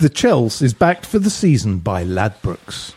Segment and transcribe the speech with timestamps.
[0.00, 2.94] The Chels is backed for the season by Ladbrokes.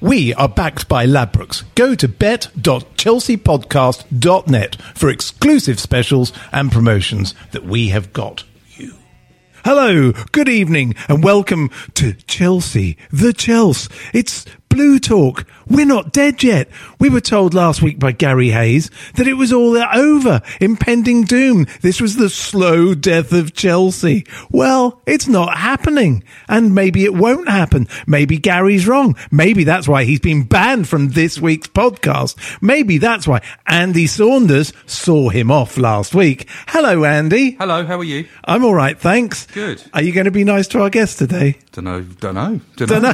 [0.00, 1.62] We are backed by Ladbrokes.
[1.76, 8.96] Go to bet.chelseapodcast.net for exclusive specials and promotions that we have got you.
[9.64, 13.88] Hello, good evening, and welcome to Chelsea, the Chelsea.
[14.12, 15.44] It's Blue Talk.
[15.68, 16.68] We're not dead yet.
[16.98, 21.66] We were told last week by Gary Hayes that it was all over, impending doom.
[21.82, 24.24] This was the slow death of Chelsea.
[24.50, 26.24] Well, it's not happening.
[26.48, 27.86] And maybe it won't happen.
[28.06, 29.14] Maybe Gary's wrong.
[29.30, 32.36] Maybe that's why he's been banned from this week's podcast.
[32.62, 36.48] Maybe that's why Andy Saunders saw him off last week.
[36.68, 37.52] Hello, Andy.
[37.52, 38.26] Hello, how are you?
[38.44, 39.46] I'm all right, thanks.
[39.48, 39.82] Good.
[39.92, 41.58] Are you going to be nice to our guest today?
[41.72, 42.02] Don't know.
[42.02, 42.60] Don't know.
[42.76, 43.12] Don't, Don't know.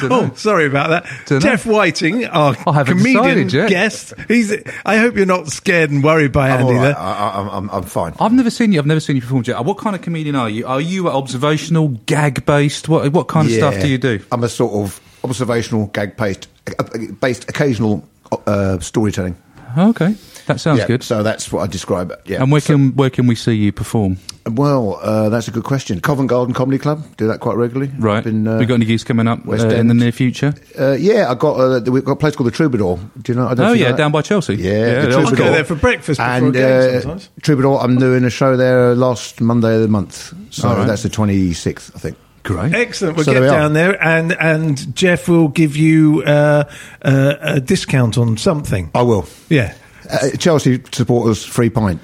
[0.00, 0.14] Dunno.
[0.30, 1.06] oh, sorry about that.
[1.26, 1.40] Dunno.
[1.40, 4.14] Geoff Whiting, our I haven't comedian guest.
[4.28, 4.54] He's.
[4.86, 6.74] I hope you're not scared and worried by I'm Andy.
[6.74, 6.82] all right.
[6.84, 6.98] there.
[6.98, 8.14] I, I, I'm, I'm fine.
[8.20, 8.78] I've never seen you.
[8.78, 9.42] I've never seen you perform.
[9.42, 9.64] Jet.
[9.64, 10.64] What kind of comedian are you?
[10.64, 12.88] Are you observational, gag based?
[12.88, 14.20] What what kind of stuff do you do?
[14.30, 16.46] I'm a sort of observational, gag based,
[17.20, 18.08] based occasional
[18.46, 19.36] uh, storytelling.
[19.76, 20.14] Okay,
[20.48, 21.02] that sounds yeah, good.
[21.04, 22.20] So that's what I describe it.
[22.26, 22.42] Yeah.
[22.42, 24.18] and where So- can where can we see you perform?
[24.50, 26.00] well, uh, that's a good question.
[26.00, 27.92] Covent Garden Comedy Club do that quite regularly.
[27.98, 28.24] Right.
[28.24, 30.54] Been, uh, we got any gigs coming up West uh, in the near future?
[30.78, 31.54] uh, yeah, I got.
[31.60, 32.98] Uh, we've got a place called the Troubadour.
[33.22, 33.46] Do you know?
[33.46, 34.56] I don't Oh know if you yeah, know down by Chelsea.
[34.56, 35.36] Yeah, the the old I Troubadour.
[35.36, 36.64] go there for breakfast before and a game
[36.96, 37.30] uh, sometimes.
[37.42, 40.32] Troubadour, I'm doing a show there last Monday of the month.
[40.50, 40.86] So All right.
[40.86, 42.16] that's the 26th, I think.
[42.44, 42.72] Great.
[42.72, 43.16] Excellent.
[43.16, 46.64] We'll So get there we down there, and and Geoff will give you uh,
[47.02, 48.90] uh, a discount on something.
[48.94, 49.26] I will.
[49.50, 49.74] Yeah.
[50.10, 52.00] Uh, Chelsea supporters, free pint.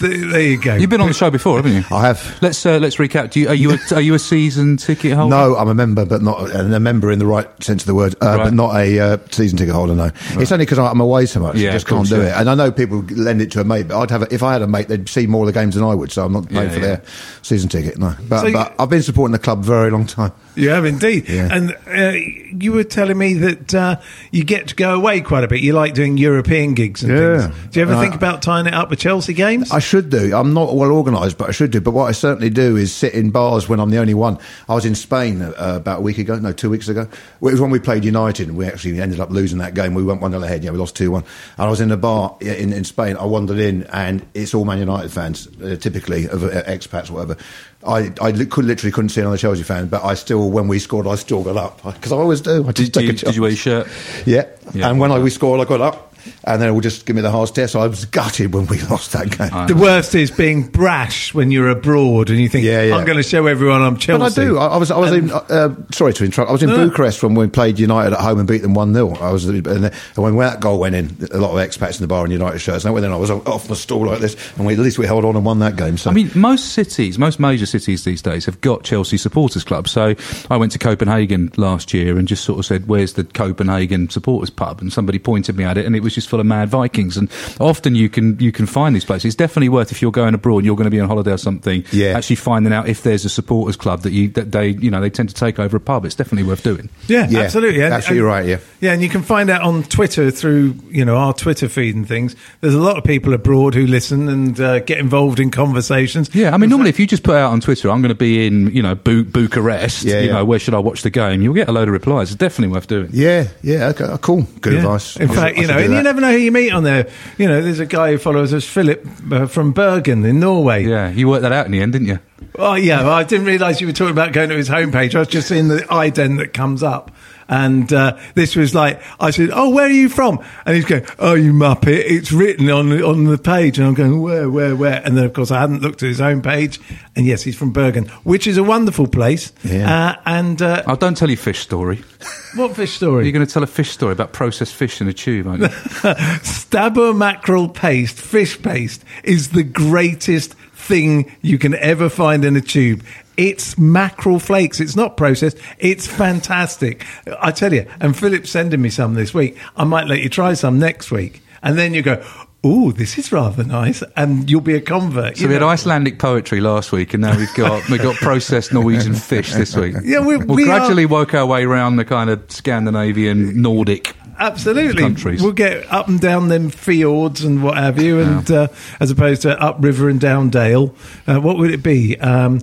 [0.00, 0.76] There you go.
[0.76, 1.84] You've been on the show before, haven't you?
[1.94, 2.38] I have.
[2.40, 3.32] Let's uh, let's recap.
[3.32, 5.28] Do you, are you a, are you a season ticket holder?
[5.28, 8.14] No, I'm a member, but not a member in the right sense of the word,
[8.22, 8.44] uh, Right.
[8.44, 9.94] but not a uh, season ticket holder.
[9.94, 11.56] No, it's only because I'm away so much.
[11.56, 12.28] Yeah, I just can't do yeah.
[12.28, 12.40] it.
[12.40, 14.54] And I know people lend it to a mate, but I'd have a, if I
[14.54, 16.10] had a mate, they'd see more of the games than I would.
[16.10, 16.86] So I'm not paying Yeah, for yeah.
[16.86, 17.02] their
[17.42, 17.98] season ticket.
[17.98, 20.32] No, but, So but I've been supporting the club a very long time.
[20.56, 21.28] You have indeed.
[21.28, 21.48] Yeah.
[21.50, 22.10] And uh,
[22.58, 23.96] you were telling me that uh,
[24.32, 25.60] you get to go away quite a bit.
[25.60, 27.48] You like doing European gigs and Yeah.
[27.48, 27.54] things.
[27.72, 29.70] Do you ever Uh, think about tying it up with Chelsea games?
[29.70, 30.34] I should do.
[30.34, 31.80] I'm not well organised, but I should do.
[31.80, 34.38] But what I certainly do is sit in bars when I'm the only one.
[34.68, 37.02] I was in Spain uh, about a week ago, no, two weeks ago.
[37.02, 37.08] It
[37.40, 39.94] was when we played United, and we actually ended up losing that game.
[39.94, 40.64] We went one 0 ahead.
[40.64, 41.24] Yeah, we lost two one.
[41.58, 43.16] And I was in a bar in, in Spain.
[43.16, 47.36] I wandered in, and it's all Man United fans, uh, typically of uh, expats, whatever.
[47.86, 51.06] I, I could literally couldn't see another Chelsea fan, but I still, when we scored,
[51.06, 52.66] I still got up because I always do.
[52.68, 53.88] I Did, take you, a did you wear your shirt?
[54.26, 54.46] Yeah.
[54.74, 54.90] Yeah.
[54.90, 56.09] and when I, we scored, I got up.
[56.44, 57.68] And then it would just give me the hard stare.
[57.68, 59.66] So I was gutted when we lost that game.
[59.66, 62.96] the worst is being brash when you're abroad and you think, Yeah, yeah.
[62.96, 64.18] I'm going to show everyone I'm Chelsea.
[64.20, 64.58] But I do.
[64.58, 64.90] I, I was.
[64.90, 65.30] I was in.
[65.30, 66.48] Uh, sorry to interrupt.
[66.48, 66.88] I was in No.
[66.88, 69.46] Bucharest when we played United at home and beat them one 0 I was.
[69.46, 72.30] And and when that goal went in, a lot of expats in the bar in
[72.30, 72.84] United shirts.
[72.84, 75.24] And then I was off my stool like this, and we, at least we held
[75.24, 75.96] on and won that game.
[75.96, 79.90] So I mean, most cities, most major cities these days have got Chelsea supporters clubs.
[79.90, 80.14] So
[80.50, 84.50] I went to Copenhagen last year and just sort of said, "Where's the Copenhagen supporters
[84.50, 87.16] pub?" And somebody pointed me at it, and it was just full of mad Vikings.
[87.16, 87.30] And
[87.60, 89.26] often you can you can find these places.
[89.26, 91.38] It's definitely worth if you're going abroad, and you're going to be on holiday or
[91.38, 91.84] something.
[91.92, 92.16] Yeah.
[92.16, 95.10] actually finding out if there's a supporters club that you that they you know they
[95.10, 96.04] tend to take over a pub.
[96.04, 96.88] It's definitely worth doing.
[97.08, 97.82] Yeah, Yeah, absolutely.
[97.82, 98.58] And- absolutely and- right, yeah.
[98.80, 102.06] yeah, and you can find out on Twitter through you know our Twitter feed and
[102.06, 102.36] things.
[102.60, 106.34] There's a lot of people abroad who listen and uh, get involved in conversations.
[106.34, 108.46] Yeah, I mean, normally if you just put out on Twitter, I'm going to be
[108.46, 110.32] in, you know, Bu- Bucharest, Yeah, you yeah.
[110.34, 111.42] know, where should I watch the game?
[111.42, 112.30] You'll get a load of replies.
[112.30, 113.10] It's definitely worth doing.
[113.12, 114.78] yeah, yeah, okay, uh, cool, good Yeah.
[114.80, 115.16] advice.
[115.16, 116.82] In I fact, should- you know, do and you never know who you meet on
[116.82, 117.08] there.
[117.36, 120.84] You know, there's a guy who follows us, Philip uh, from Bergen in Norway.
[120.84, 122.18] Yeah, you worked that out in the end, didn't you?
[122.58, 123.02] Oh, yeah.
[123.02, 125.14] Well, I didn't realise you were talking about going to his homepage.
[125.14, 127.10] I was just seeing the ident that comes up.
[127.50, 131.04] And uh, this was like, I said, "Oh, where are you from?" And he's going,
[131.18, 132.04] "Oh, you muppet!
[132.06, 135.24] It's written on the- on the page." And I'm going, "Where, where, where?" And then,
[135.24, 136.78] of course, I hadn't looked at his own page.
[137.16, 139.52] And yes, he's from Bergen, which is a wonderful place.
[139.64, 140.10] Yeah.
[140.10, 141.96] Uh, and uh, Oh, don't tell your fish story.
[142.54, 143.24] what fish story?
[143.24, 145.68] You're going to tell a fish story about processed fish in a tube, aren't you?
[146.42, 152.60] Stabber mackerel paste, fish paste, is the greatest thing you can ever find in a
[152.60, 153.02] tube.
[153.40, 154.80] It's mackerel flakes.
[154.80, 155.56] It's not processed.
[155.78, 157.06] It's fantastic.
[157.40, 159.56] I tell you, and Philip's sending me some this week.
[159.76, 161.42] I might let you try some next week.
[161.62, 162.22] And then you go,
[162.62, 164.02] oh, this is rather nice.
[164.14, 165.38] And you'll be a convert.
[165.38, 165.62] So we had.
[165.62, 169.94] Icelandic poetry last week, and now we've got we've got processed Norwegian fish this week.
[170.04, 174.14] Yeah, we- we'll we gradually are- work our way around the kind of Scandinavian Nordic.
[174.38, 175.02] Absolutely.
[175.02, 175.42] countries.
[175.42, 179.42] We'll get up and down them fjords and what have you, and uh, as opposed
[179.42, 180.94] to up river and down dale.
[181.26, 182.18] Uh, what would it be?
[182.18, 182.60] Um,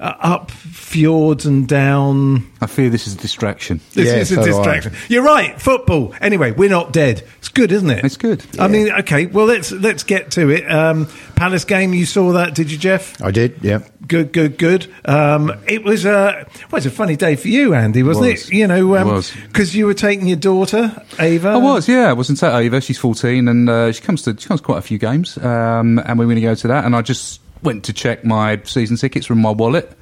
[0.00, 2.50] uh, up fjords and down.
[2.60, 3.80] I fear this is a distraction.
[3.92, 4.92] This Yeah, is a so do distraction.
[5.08, 5.60] You're right.
[5.60, 6.14] Football.
[6.20, 7.22] Anyway, we're not dead.
[7.38, 8.04] It's good, isn't it?
[8.04, 8.44] It's good.
[8.58, 9.26] I mean, okay.
[9.26, 10.70] Well, let's let's get to it.
[10.70, 11.06] Um,
[11.36, 11.94] Palace game.
[11.94, 13.20] You saw that, did you, Geoff?
[13.22, 13.80] I did, yeah.
[14.06, 14.92] Good, good, good.
[15.04, 18.32] Um, it was a well, it's a funny day for you, Andy, wasn't it?
[18.32, 18.50] was.
[18.50, 19.32] You know, It was.
[19.48, 21.50] because you were taking your daughter Ava.
[21.50, 22.08] I was, yeah.
[22.10, 22.80] I wasn't at Ava.
[22.80, 25.98] She's 14, and uh, she comes to she comes to quite a few games, um,
[26.00, 26.84] and we're going to go to that.
[26.84, 29.92] And I just went to check my season tickets from my wallet,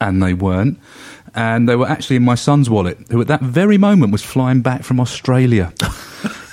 [0.00, 0.78] and they weren't.
[1.34, 4.62] And they were actually in my son's wallet, who at that very moment was flying
[4.62, 5.72] back from Australia.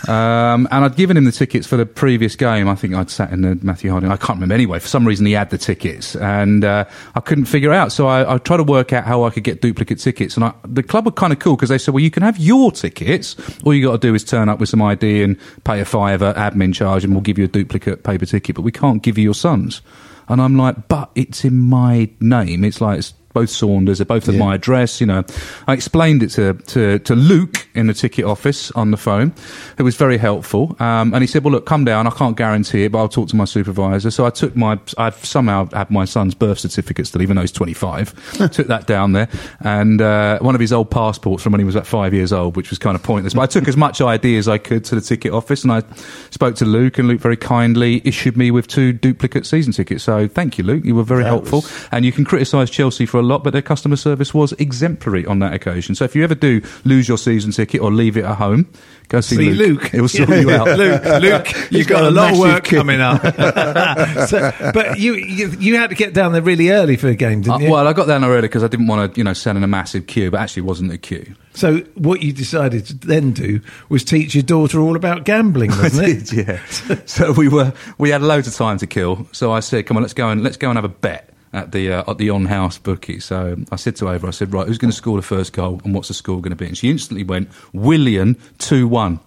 [0.07, 2.67] Um, and I'd given him the tickets for the previous game.
[2.67, 4.11] I think I'd sat in the Matthew Harding.
[4.11, 4.79] I can't remember anyway.
[4.79, 7.91] For some reason, he had the tickets, and uh, I couldn't figure out.
[7.91, 10.35] So I, I tried to work out how I could get duplicate tickets.
[10.35, 12.37] And I, the club were kind of cool because they said, "Well, you can have
[12.37, 13.37] your tickets.
[13.63, 16.33] All you got to do is turn up with some ID and pay a fiver
[16.33, 18.55] admin charge, and we'll give you a duplicate paper ticket.
[18.55, 19.81] But we can't give you your son's."
[20.27, 22.63] And I'm like, "But it's in my name.
[22.63, 24.39] It's like." It's, both Saunders, they're both at Yeah.
[24.45, 25.01] my address.
[25.01, 25.23] You know,
[25.67, 29.33] I explained it to, to, to Luke in the ticket office on the phone,
[29.77, 30.75] who was very helpful.
[30.79, 32.05] Um, and he said, "Well, look, come down.
[32.07, 35.23] I can't guarantee it, but I'll talk to my supervisor." So I took my, I've
[35.25, 38.51] somehow had my son's birth certificate still, even though he's 25.
[38.51, 39.27] took that down there,
[39.61, 42.55] and uh, one of his old passports from when he was about five years old,
[42.55, 43.33] which was kind of pointless.
[43.33, 45.81] But I took as much ID as I could to the ticket office, and I
[46.29, 50.03] spoke to Luke, and Luke very kindly issued me with two duplicate season tickets.
[50.03, 50.85] So thank you, Luke.
[50.85, 51.61] You were very That helpful.
[51.61, 55.25] was- And you can criticise Chelsea for a lot, but their customer service was exemplary
[55.25, 55.95] on that occasion.
[55.95, 58.67] So if you ever do lose your season ticket or leave it at home,
[59.09, 59.83] go see, See Luke.
[59.83, 59.93] Luke.
[59.93, 60.77] It will sort you out.
[60.77, 62.77] Luke, Luke, you've got, got a a lot of work kid.
[62.77, 63.21] coming up.
[64.29, 67.41] So- but you, you you had to get down there really early for the game,
[67.41, 67.71] didn't Uh, you?
[67.71, 69.63] well, I got down there early because I didn't want to, you know, stand in
[69.63, 71.35] a massive queue, but actually it wasn't a queue.
[71.53, 73.59] so what you decided to then do
[73.89, 76.33] was teach your daughter all about gambling, wasn't it?
[76.33, 76.59] yeah.
[77.05, 79.27] so we were we had loads of time to kill.
[79.31, 81.71] So I said, "Come on, let's go and let's go and have a bet." At
[81.71, 84.65] the uh, at the on house bookie, so I said to Ava, I said, right,
[84.67, 86.65] who's going to score the first goal, and what's the score going to be?
[86.65, 89.19] And she instantly went, Willian two one,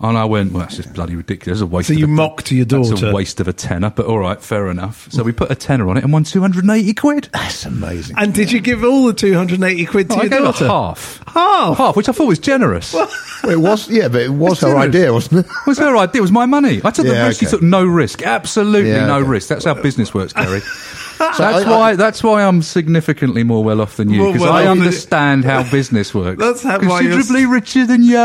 [0.00, 1.60] and I went, well, that's just bloody ridiculous.
[1.60, 1.86] That's a waste.
[1.88, 3.10] So of you a, mocked your That's daughter.
[3.10, 5.06] a waste of a tenner, but all right, fair enough.
[5.12, 7.28] So we put a tenner on it and won two hundred and eighty quid.
[7.32, 8.16] That's amazing.
[8.18, 10.66] And did you give all the 280 quid to Oh, I your gave daughter?
[10.66, 11.76] half, Half?
[11.78, 12.92] half, which I thought was generous.
[12.94, 13.08] Well,
[13.48, 14.88] it was, yeah, but it was her serious.
[14.88, 15.50] idea, wasn't it?
[15.50, 16.18] It was her idea.
[16.18, 16.80] It was my money.
[16.82, 17.38] I took the Yeah, risk.
[17.38, 18.22] She took no risk.
[18.22, 19.28] Absolutely Yeah, no okay.
[19.28, 19.48] risk.
[19.48, 20.62] That's how business works, Gary.
[21.18, 21.96] that's I- I- why.
[21.96, 26.14] That's why I'm significantly more well off than you because well I understand how business
[26.14, 26.38] works.
[26.40, 28.16] That's how- why you're- considerably richer than you.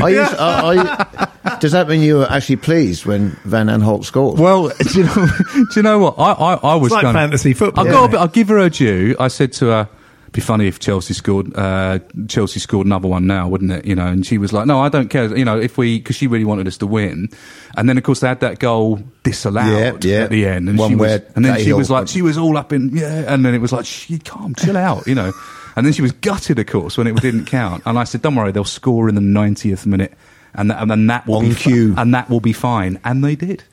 [0.00, 4.04] Are you, are, are you, does that mean you were actually pleased when Van Aanholt
[4.04, 4.38] scored?
[4.38, 5.26] Well, do you know?
[5.54, 6.14] Do you know what?
[6.18, 7.86] I I, I was It's like kind of- fantasy football.
[7.86, 9.16] I've got a bit, I'll give her a due.
[9.18, 9.88] I said to her, "It'd
[10.32, 11.54] be funny if Chelsea scored.
[11.56, 11.98] Uh,
[12.28, 13.84] Chelsea scored another one now, wouldn't it?
[13.84, 15.36] You know." And she was like, "No, I don't care.
[15.36, 17.28] You know, if we because she really wanted us to win."
[17.76, 20.24] And then of course they had that goal disallowed Yeah, yeah.
[20.24, 22.56] at the end, and One she was, and then she was like, she was all
[22.56, 25.32] up in yeah, and then it was like, "She calm, chill out," you know.
[25.74, 27.82] And then she was gutted, of course, when it didn't count.
[27.86, 30.12] And I said, "Don't worry, they'll score in the 90th minute."
[30.54, 31.94] And, that, and then that will On be cue.
[31.96, 33.00] and that will be fine.
[33.04, 33.64] And they did.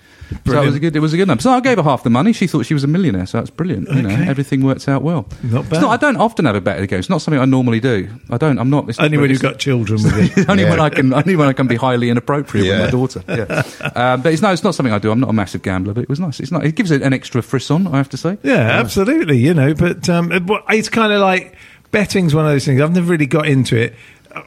[0.45, 0.95] So it was a good.
[0.95, 1.41] It was a good number.
[1.41, 2.33] So I gave her half the money.
[2.33, 3.25] She thought she was a millionaire.
[3.25, 3.89] So that's brilliant.
[3.89, 4.27] You know, Okay.
[4.27, 5.27] everything works out well.
[5.43, 5.83] Not It's bad.
[5.83, 6.99] I don't often have a bet at the game.
[6.99, 8.07] It's not something I normally do.
[8.29, 8.59] I don't.
[8.59, 8.87] I'm not.
[8.89, 10.45] It's not Only when you've got children with you.
[10.47, 10.83] only when Yeah.
[10.83, 11.13] I can.
[11.13, 12.85] Only when I can be highly inappropriate with Yeah.
[12.85, 13.23] my daughter.
[13.27, 13.63] Yeah.
[13.95, 14.51] um, but it's no.
[14.51, 15.11] It's not something I do.
[15.11, 15.93] I'm not a massive gambler.
[15.93, 16.39] But it was nice.
[16.39, 16.65] It's not.
[16.65, 17.87] It gives it an extra frisson.
[17.87, 18.37] I have to say.
[18.43, 19.37] Yeah, absolutely.
[19.37, 21.55] You know, but um, it- well, it's kind of like
[21.91, 22.81] betting's one of those things.
[22.81, 23.95] I've never really got into it.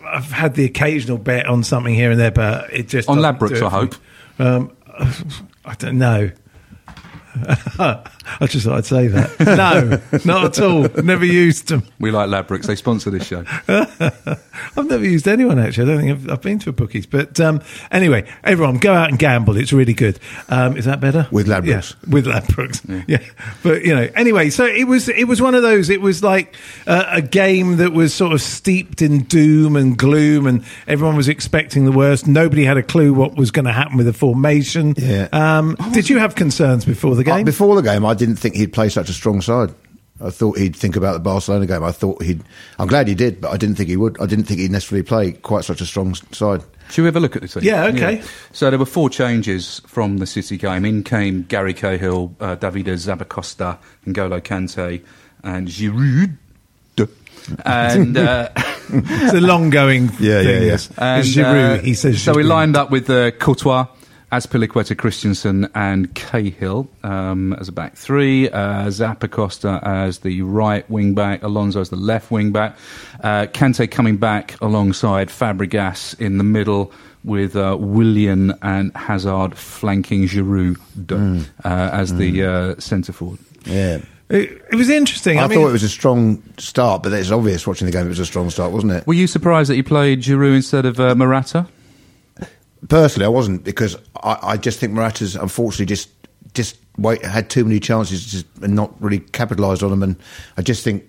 [0.07, 3.37] I've had the occasional bet on something here and there, but it just On doesn't
[3.41, 3.89] Ladbrokes, do it I for me.
[3.89, 3.95] hope.
[4.39, 4.71] Um,
[5.65, 6.31] I don't know.
[8.41, 9.31] I just thought I'd say that.
[9.63, 10.89] No, not at all.
[11.03, 11.83] Never used them.
[12.01, 12.67] We like Ladbrokes.
[12.67, 13.45] They sponsor this show.
[13.69, 15.91] I've never used anyone actually.
[15.91, 17.07] I don't think I've, I've been to a bookies.
[17.07, 17.61] But um,
[17.91, 19.57] anyway, everyone go out and gamble.
[19.57, 20.19] It's really good.
[20.49, 21.95] Um, is that better With Ladbrokes.
[22.05, 23.05] Yeah, with Ladbrokes.
[23.09, 23.19] Yeah.
[23.63, 25.91] But you know, anyway, so it was it was one of those.
[25.91, 26.55] It was like
[26.87, 31.29] uh, a game that was sort of steeped in doom and gloom, and everyone was
[31.29, 32.27] expecting the worst.
[32.27, 34.95] Nobody had a clue what was going to happen with the formation.
[34.97, 35.29] Yeah.
[35.33, 37.45] Um, did you have concerns before the Uh, game?
[37.45, 39.75] before the game, I didn't think he'd play such a strong side.
[40.25, 41.83] I thought he'd think about the Barcelona game.
[41.83, 42.45] I thought he'd.
[42.79, 44.21] I'm glad he did, but I didn't think he would.
[44.21, 46.63] I didn't think he'd necessarily play quite such a strong side.
[46.91, 47.63] Should we have a look at the team?
[47.65, 48.23] Yeah, okay.
[48.53, 50.85] So there were four changes from the City game.
[50.85, 55.03] In came Gary Cahill, uh, Davide Zappacosta, N'Golo Kante,
[55.43, 56.37] and Giroud.
[57.65, 60.49] And uh, it's a long going Yeah, thing.
[60.49, 60.75] yeah, yeah.
[60.75, 61.79] It's and Giroud.
[61.79, 62.33] uh, he says so.
[62.35, 62.49] We Giroud.
[62.49, 63.87] lined up with uh, Courtois,
[64.33, 68.49] Azpilicueta, Christensen, and Cahill um, as a back three.
[68.49, 71.43] Uh, Zappacosta as the right wing back.
[71.43, 72.77] Alonso as the left wing back.
[73.23, 76.93] Uh, Kante coming back alongside Fabregas in the middle.
[77.25, 80.77] With uh, Willian and Hazard flanking Giroud
[81.09, 81.43] Hmm.
[81.65, 83.39] uh, as the uh, centre forward.
[83.65, 83.99] Yeah.
[84.29, 85.39] It, it was interesting.
[85.39, 88.07] I, I, mean, thought it was a strong start, but it's obvious watching the game
[88.07, 89.07] it was a strong start, wasn't it?
[89.07, 91.69] Were you surprised that he played Giroud instead of uh, Morata?
[92.89, 96.11] Personally, I wasn't because I, I just think Morata's unfortunately just
[96.55, 100.03] just wait, had too many chances and not really capitalised on them.
[100.03, 100.17] And
[100.57, 101.05] I just think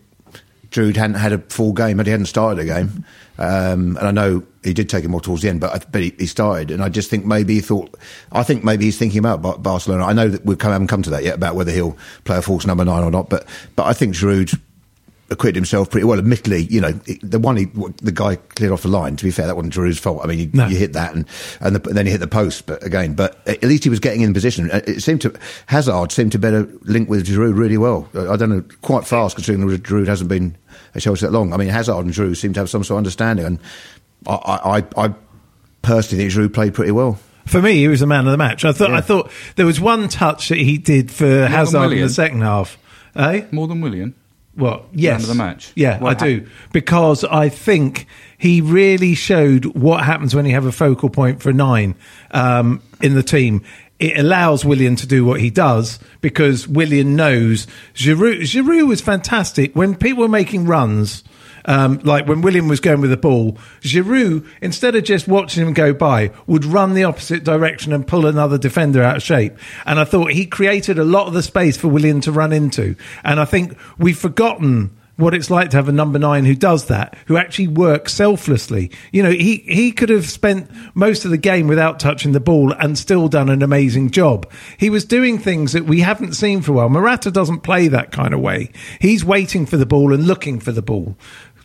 [0.69, 3.05] Giroud hadn't had a full game, but he hadn't started a game.
[3.37, 6.01] Um, and I know he did take it more towards the end, but, I, but
[6.01, 6.71] he, he started.
[6.71, 7.95] And I just think maybe he thought,
[8.31, 10.05] I think maybe he's thinking about Barcelona.
[10.05, 12.65] I know that we haven't come to that yet about whether he'll play a false
[12.65, 14.59] number nine or not, but, but I think Giroud
[15.29, 16.19] acquitted himself pretty well.
[16.19, 17.65] Admittedly, you know, the one he,
[18.01, 19.15] the guy cleared off the line.
[19.15, 20.21] To be fair, that wasn't Giroud's fault.
[20.23, 20.67] I mean, you, No.
[20.67, 21.25] you hit that and
[21.59, 22.65] and, the, and then he hit the post.
[22.65, 24.69] But again, but at least he was getting in position.
[24.71, 25.33] Uh, It seemed to
[25.67, 28.07] Hazard seemed to better link with Giroud really well.
[28.13, 30.55] I I don't know, quite fast considering that Giroud hasn't been
[30.93, 31.53] at Chelsea that long.
[31.53, 33.59] I mean, Hazard and Giroud seem to have some sort of understanding, and
[34.27, 35.13] I I, I, I
[35.81, 37.17] personally think Giroud played pretty well.
[37.45, 38.63] For me, he was the man of the match.
[38.63, 38.91] I thought.
[38.91, 38.97] Yeah.
[38.97, 42.77] I thought there was one touch that he did for Hazard in the second half.
[43.15, 43.45] Eh?
[43.51, 44.15] More than Willian?
[44.55, 45.23] Well, yes.
[45.23, 45.71] of the match?
[45.75, 48.05] Yeah, What I do because I think
[48.37, 51.95] he really showed what happens when you have a focal point for nine
[52.31, 53.63] um, in the team.
[53.99, 58.41] It allows Willian to do what he does because Willian knows Giroud.
[58.41, 61.23] Giroud was fantastic when people were making runs.
[61.65, 65.73] Um, like when Willian was going with the ball, Giroud, instead of just watching him
[65.73, 69.57] go by, would run the opposite direction and pull another defender out of shape.
[69.85, 72.95] And I thought he created a lot of the space for Willian to run into.
[73.23, 76.87] And I think we've forgotten what it's like to have a number nine who does
[76.87, 78.89] that, who actually works selflessly.
[79.11, 82.73] You know, he, he could have spent most of the game without touching the ball
[82.73, 84.51] and still done an amazing job.
[84.77, 86.89] He was doing things that we haven't seen for a while.
[86.89, 88.71] Morata doesn't play that kind of way.
[88.99, 91.15] He's waiting for the ball and looking for the ball.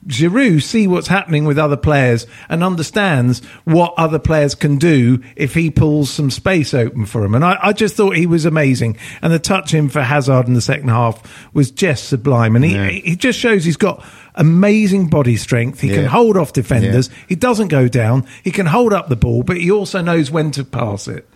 [0.07, 5.55] Giroud see what's happening with other players and understands what other players can do if
[5.55, 7.35] he pulls some space open for him.
[7.35, 8.97] And I, I just thought he was amazing.
[9.23, 12.57] And the touch in for Hazard in the second half was just sublime.
[12.57, 15.81] And he, he just shows he's got amazing body strength.
[15.81, 17.11] He can hold off defenders.
[17.29, 18.27] He doesn't go down.
[18.45, 21.29] He can hold up the ball, but he also knows when to pass it.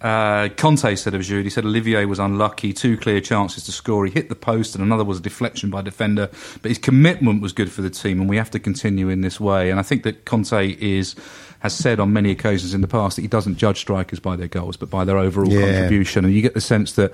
[0.00, 4.06] Uh, Conte said of Giroud, he said Olivier was unlucky, two clear chances to score.
[4.06, 6.30] He hit the post, and another was a deflection by defender.
[6.62, 9.40] But his commitment was good for the team, and we have to continue in this
[9.40, 9.70] way.
[9.70, 11.14] And I think that Conte is
[11.60, 14.46] has said on many occasions in the past that he doesn't judge strikers by their
[14.48, 15.62] goals, but by their overall Yeah.
[15.72, 16.24] contribution.
[16.24, 17.12] And you get the sense that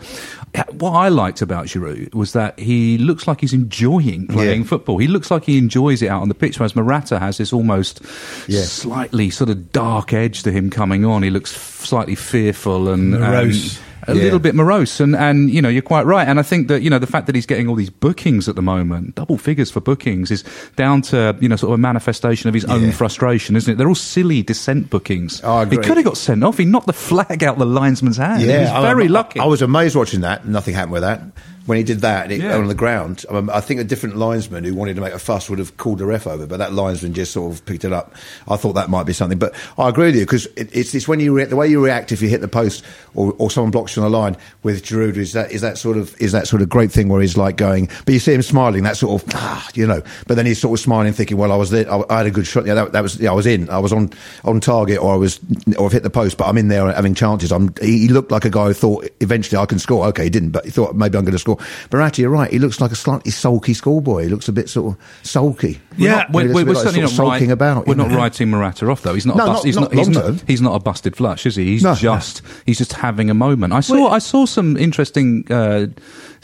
[0.72, 4.66] what I liked about Giroud was that he looks like he's enjoying playing Yeah.
[4.66, 4.98] football.
[4.98, 8.00] He looks like he enjoys it out on the pitch, whereas Morata has this almost
[8.46, 8.62] Yeah.
[8.62, 11.22] slightly sort of dark edge to him coming on.
[11.22, 13.76] He looks slightly fearful and Morose.
[13.76, 14.23] and a Yeah.
[14.23, 15.00] little bit morose.
[15.00, 16.26] And, and, you know, you're quite right.
[16.26, 18.54] And I think that, you know, the fact that he's getting all these bookings at
[18.56, 20.44] the moment, double figures for bookings, is
[20.76, 23.76] down to, you know, sort of a manifestation of his own frustration, isn't it?
[23.76, 25.40] They're all silly dissent bookings.
[25.44, 26.58] Oh, I he could have got sent off.
[26.58, 28.42] He knocked the flag out the linesman's hand.
[28.42, 29.40] he was very I, lucky.
[29.40, 30.46] I was amazed watching that.
[30.46, 31.23] Nothing happened with that.
[31.66, 32.56] When he did that it, Yeah.
[32.56, 35.49] on the ground, um, I think a different linesman who wanted to make a fuss
[35.49, 38.14] would have called the ref over, but that linesman just sort of picked it up.
[38.47, 41.09] I thought that might be something, but I agree with you because it, it's, it's
[41.09, 43.71] when you re- the way you react if you hit the post or, or someone
[43.71, 46.47] blocks you on the line with Giroud is that is that sort of is that
[46.49, 49.23] sort of great thing where he's like going, but you see him smiling, that sort
[49.23, 51.90] of ah, you know, but then he's sort of smiling, thinking, well, I was there,
[51.90, 53.78] I, I had a good shot, yeah, that, that was, yeah, I was in, I
[53.78, 54.11] was on
[54.44, 55.40] on target, or I was,
[55.78, 57.52] or I've hit the post, but I'm in there having chances.
[57.52, 60.06] I'm, he, he looked like a guy who thought eventually I can score.
[60.09, 61.53] Okay, he didn't, but he thought maybe I'm going to score.
[61.56, 61.88] Score.
[61.90, 62.50] Barati, you're right.
[62.50, 64.25] He looks like a slightly sulky schoolboy.
[64.25, 65.80] He looks a bit sort of sulky.
[65.96, 67.87] Yeah, We're, He looks we're, a bit we're like certainly not of sulking right- about.
[67.87, 68.16] We're not know.
[68.16, 69.14] writing Morata off though.
[69.14, 69.37] He's not.
[69.37, 70.40] No, a bust, not- he's not he's long term.
[70.46, 71.64] He's not a busted flush, is he?
[71.66, 71.94] He's No.
[71.94, 72.42] just.
[72.66, 73.73] He's just having a moment.
[73.73, 74.08] I saw.
[74.08, 75.44] I saw some interesting.
[75.50, 75.87] Uh,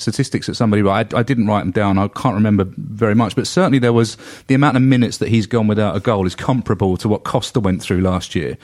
[0.00, 1.14] statistics that somebody wrote.
[1.14, 1.98] I, I didn't write them down.
[1.98, 4.16] I can't remember very much, but certainly there was
[4.46, 7.60] the amount of minutes that he's gone without a goal is comparable to what Costa
[7.60, 8.56] went through last year.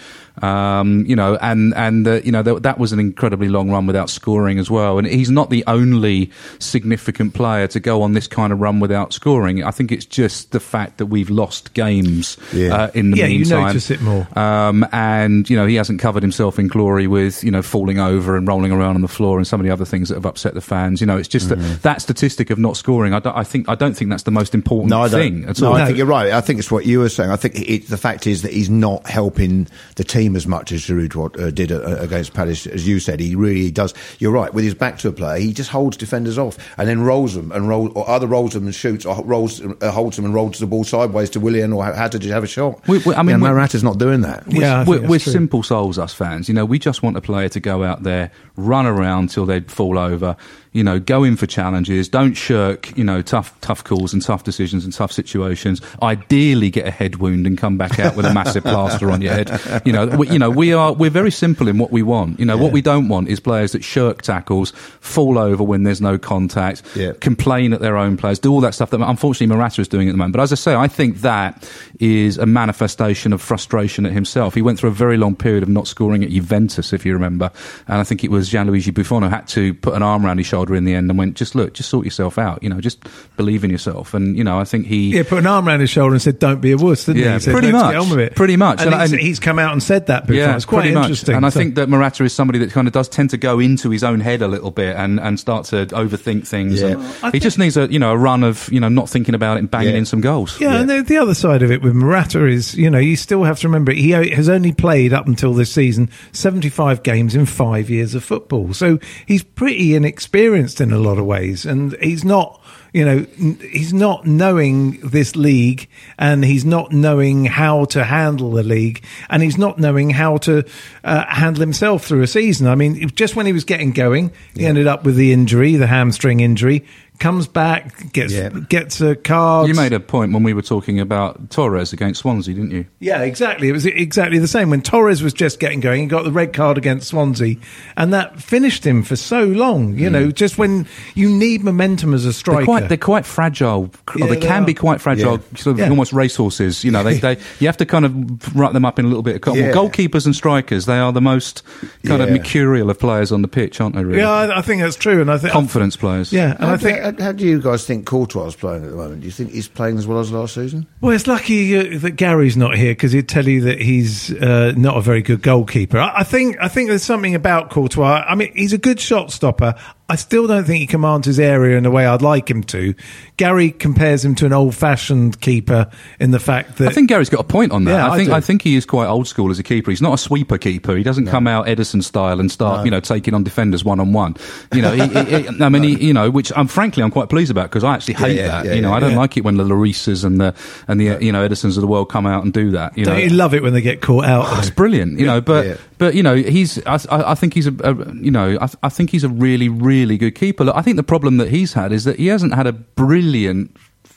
[0.43, 3.87] Um, you know, and and uh, you know that, that was an incredibly long run
[3.87, 4.99] without scoring as well.
[4.99, 9.13] And he's not the only significant player to go on this kind of run without
[9.15, 9.65] scoring.
[9.65, 12.75] I think it's just the fact that we've lost games Yeah.
[12.75, 13.67] uh, in the Yeah, you meantime.
[13.69, 14.27] notice it more.
[14.39, 18.37] Um, and you know he hasn't covered himself in glory with you know falling over
[18.37, 20.53] and rolling around on the floor and some of the other things that have upset
[20.55, 21.01] the fans.
[21.01, 23.13] You know, it's just that, that statistic of not scoring.
[23.13, 25.21] I, don't, I think I don't think that's the most important No, I don't.
[25.21, 25.75] thing at no, all.
[25.75, 26.33] I think you're right.
[26.33, 27.31] I think it's what you were saying.
[27.31, 30.83] I think it, the fact is that he's not helping the team as much as
[30.83, 33.21] Giroud uh, did uh, against Palace, as you said.
[33.21, 33.93] He really does.
[34.19, 34.53] You're right.
[34.55, 37.53] With his back to a player, he just holds defenders off and then rolls them
[37.53, 40.59] and roll, or either rolls them and shoots, or rolls, uh, holds them and rolls
[40.59, 42.87] the ball sideways to Willian, or how to just have a shot.
[42.89, 44.45] We- we- I mean, you know, we- Morata's not doing that.
[44.49, 46.49] Yeah, I think we're, we're simple souls, us fans.
[46.49, 49.61] You know, we just want a player to go out there, run around till they
[49.61, 50.37] fall over.
[50.73, 52.09] You know, go in for challenges.
[52.09, 52.97] Don't shirk.
[52.97, 55.81] You know, tough, tough calls and tough decisions and tough situations.
[56.03, 59.33] Ideally, get a head wound and come back out with a massive plaster on your
[59.33, 59.83] head.
[59.85, 62.39] You know, we, you know, we are we're very simple in what we want.
[62.39, 64.71] You know, what we don't want is players that shirk tackles,
[65.01, 67.13] fall over when there's no contact, Yeah.
[67.21, 70.13] complain at their own players, do all that stuff that unfortunately Morata is doing at
[70.13, 70.33] the moment.
[70.35, 71.69] But as I say, I think that
[72.01, 74.55] is a manifestation of frustration at himself.
[74.55, 77.51] He went through a very long period of not scoring at Juventus, if you remember,
[77.89, 80.47] and I think it was Gianluigi Buffon who had to put an arm around his
[80.47, 82.63] shoulder in the end and went, "Just look, just sort yourself out.
[82.63, 82.99] You know, just
[83.37, 85.17] believe in yourself." And you know, I think he.
[85.17, 87.25] Yeah, put an arm around his shoulder and said, "Don't be a wuss," didn't he?
[87.25, 87.41] Yeah, he?
[87.41, 87.93] Said, pretty much.
[87.93, 88.35] Get on with it.
[88.35, 88.81] Pretty much.
[88.83, 90.55] And, And- he's, and- he's come out and said that before.
[90.57, 91.05] it's quite pretty much.
[91.05, 91.37] interesting.
[91.37, 93.91] And I think that Morata is somebody that kind of does tend to go into
[93.91, 96.81] his own head a little bit and, and start to overthink things.
[96.81, 96.89] Yeah.
[96.89, 99.35] And he think- just needs a you know a run of you know not thinking
[99.35, 99.99] about it and banging Yeah.
[99.99, 100.61] in some goals.
[100.61, 103.45] Yeah, and the, the other side of it with Morata is, you know, you still
[103.45, 107.91] have to remember he has only played up until this season 75 games in five
[107.91, 108.73] years of football.
[108.73, 110.46] So he's pretty inexperienced
[110.81, 112.61] in a lot of ways, and he's not.
[112.93, 113.27] You know,
[113.61, 115.87] he's not knowing this league
[116.19, 120.65] and he's not knowing how to handle the league and he's not knowing how to
[121.05, 122.67] uh, handle himself through a season.
[122.67, 125.89] I mean, just when he was getting going, he ended up with the injury, the
[125.89, 126.87] hamstring injury,
[127.19, 128.51] comes back, gets, Yeah.
[128.69, 129.69] gets a card.
[129.69, 132.87] You made a point when we were talking about Torres against Swansea, didn't you?
[133.01, 133.69] Yeah, exactly.
[133.69, 134.71] It was exactly the same.
[134.71, 137.57] When Torres was just getting going, he got the red card against Swansea,
[137.97, 139.99] and that finished him for so long.
[139.99, 140.13] You mm.
[140.13, 142.59] know, just when you need momentum as a striker.
[142.59, 143.91] They're quite, they're quite fragile.
[144.09, 144.67] Or Yeah, they they can are.
[144.67, 145.91] be quite fragile, sort of Yeah.
[145.91, 146.85] almost racehorses.
[146.85, 149.23] You know, they, they you have to kind of wrap them up in a little
[149.23, 149.55] bit of.
[149.55, 151.63] Well, goalkeepers and strikers, they are the most
[152.05, 154.05] kind of mercurial of players on the pitch, aren't they?
[154.05, 156.33] Really, yeah, I, I think that's true, and I think confidence players.
[156.33, 158.85] Yeah, and How, I think do, how, how do you guys think Courtois is playing
[158.85, 159.21] at the moment?
[159.21, 160.87] Do you think he's playing as well as last season?
[161.01, 164.73] Well, it's lucky uh, that Gary's not here because he'd tell you that he's uh,
[164.77, 165.99] not a very good goalkeeper.
[165.99, 168.25] I, I think I think there's something about Courtois.
[168.27, 169.75] I mean, he's a good shot stopper.
[170.09, 172.95] I still don't think he commands his area in the way I'd like him to.
[173.37, 175.91] Gary compares him to an old-fashioned keeper
[176.21, 177.91] in the fact that I think Gary's got a point on that.
[177.91, 178.35] Yeah, I I think do.
[178.35, 179.91] I think he is quite old school as a keeper.
[179.91, 180.95] He's not a sweeper keeper.
[180.97, 184.13] He doesn't come out Ederson style and start, you know, taking on defenders one on
[184.13, 184.37] one.
[184.73, 187.29] You know, he, he, he- I mean, he, you know, which I'm frankly I'm quite
[187.29, 188.65] pleased about because I actually hate yeah, that.
[188.67, 190.55] yeah, you know, I don't like it when the Larises and the
[190.87, 192.97] and the you know Edersons of the world come out and do that.
[192.97, 194.45] You don't know, you love it when they get caught out?
[194.47, 195.41] Oh, it's brilliant, you know.
[195.41, 195.81] But.
[195.99, 196.85] But you know, he's.
[196.87, 200.19] I, I think he's a, a you know, I, I think he's a really really
[200.19, 200.65] good keeper.
[200.65, 203.77] Look, I think the problem that he's had is that he hasn't had a brilliant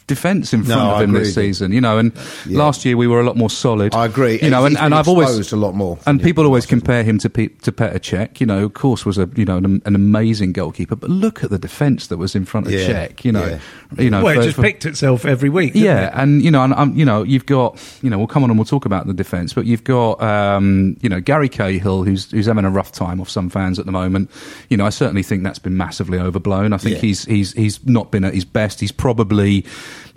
[0.09, 1.71] defence in front No, of him this season.
[1.71, 2.11] You know, and
[2.45, 2.57] Yeah.
[2.57, 3.95] last year we were a lot more solid.
[3.95, 4.39] I agree.
[4.41, 5.97] You know, and, He's and been I've always a lot more.
[6.05, 8.41] And people always compare him to Pe- to Petr Cech.
[8.41, 10.97] You know, of course, was a you know an, an amazing goalkeeper.
[10.97, 13.23] But look at the defence that was in front of Yeah, Cech.
[13.23, 13.59] You know, yeah.
[14.03, 15.71] you know, well, for- it just for- picked itself every week.
[15.75, 16.13] yeah, it?
[16.15, 18.57] and you know, and um, you know, you've got, you know, we'll come on and
[18.59, 22.47] we'll talk about the defence, but you've got, um, you know, Gary Cahill, who's who's
[22.47, 24.29] having a rough time off some fans at the moment.
[24.69, 26.73] You know, I certainly think that's been massively overblown.
[26.73, 27.01] I think Yeah.
[27.01, 28.79] he's he's he's not been at his best.
[28.79, 29.65] He's probably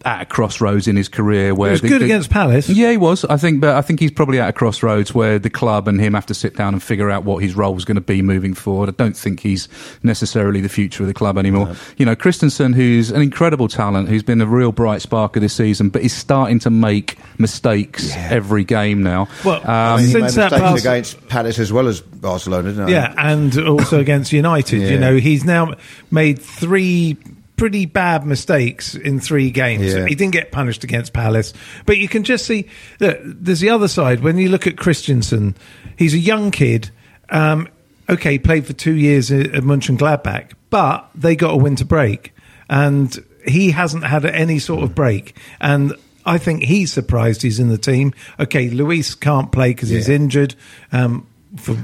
[0.04, 2.68] at a crossroads in his career where He was the- good the- against Palace.
[2.68, 3.24] Yeah, he was.
[3.26, 6.14] I think, but I think he's probably at a crossroads where the club and him
[6.14, 8.54] have to sit down and figure out what his role is going to be moving
[8.54, 8.88] forward.
[8.88, 9.68] I don't think he's
[10.02, 11.74] necessarily the future of the club anymore.
[11.96, 15.54] You know, Christensen, who's an incredible talent, who's been a real bright spark of this
[15.54, 19.28] season, but is starting to make mistakes every game now.
[19.44, 22.00] Well, um, I mean, he since made that mistakes pass, against Palace as well as
[22.00, 22.92] Barcelona, didn't he?
[22.94, 24.80] Yeah, and also against United.
[24.80, 24.88] Yeah.
[24.90, 25.74] You know, he's now
[26.10, 27.16] made three
[27.56, 29.94] pretty bad mistakes in three games.
[29.94, 30.06] Yeah.
[30.06, 31.52] He didn't get punished against Palace,
[31.86, 34.20] but you can just see that there's the other side.
[34.20, 35.54] When you look at Christensen,
[35.96, 36.90] he's a young kid.
[37.30, 37.68] Um,
[38.08, 42.34] okay, he played for two years at Munchen Mönchengladbach, but they got a winter break,
[42.68, 45.36] and he hasn't had any sort of break.
[45.60, 48.14] And I think he's surprised he's in the team.
[48.38, 50.54] Okay, Luis can't play because he's injured.
[50.92, 51.26] Um,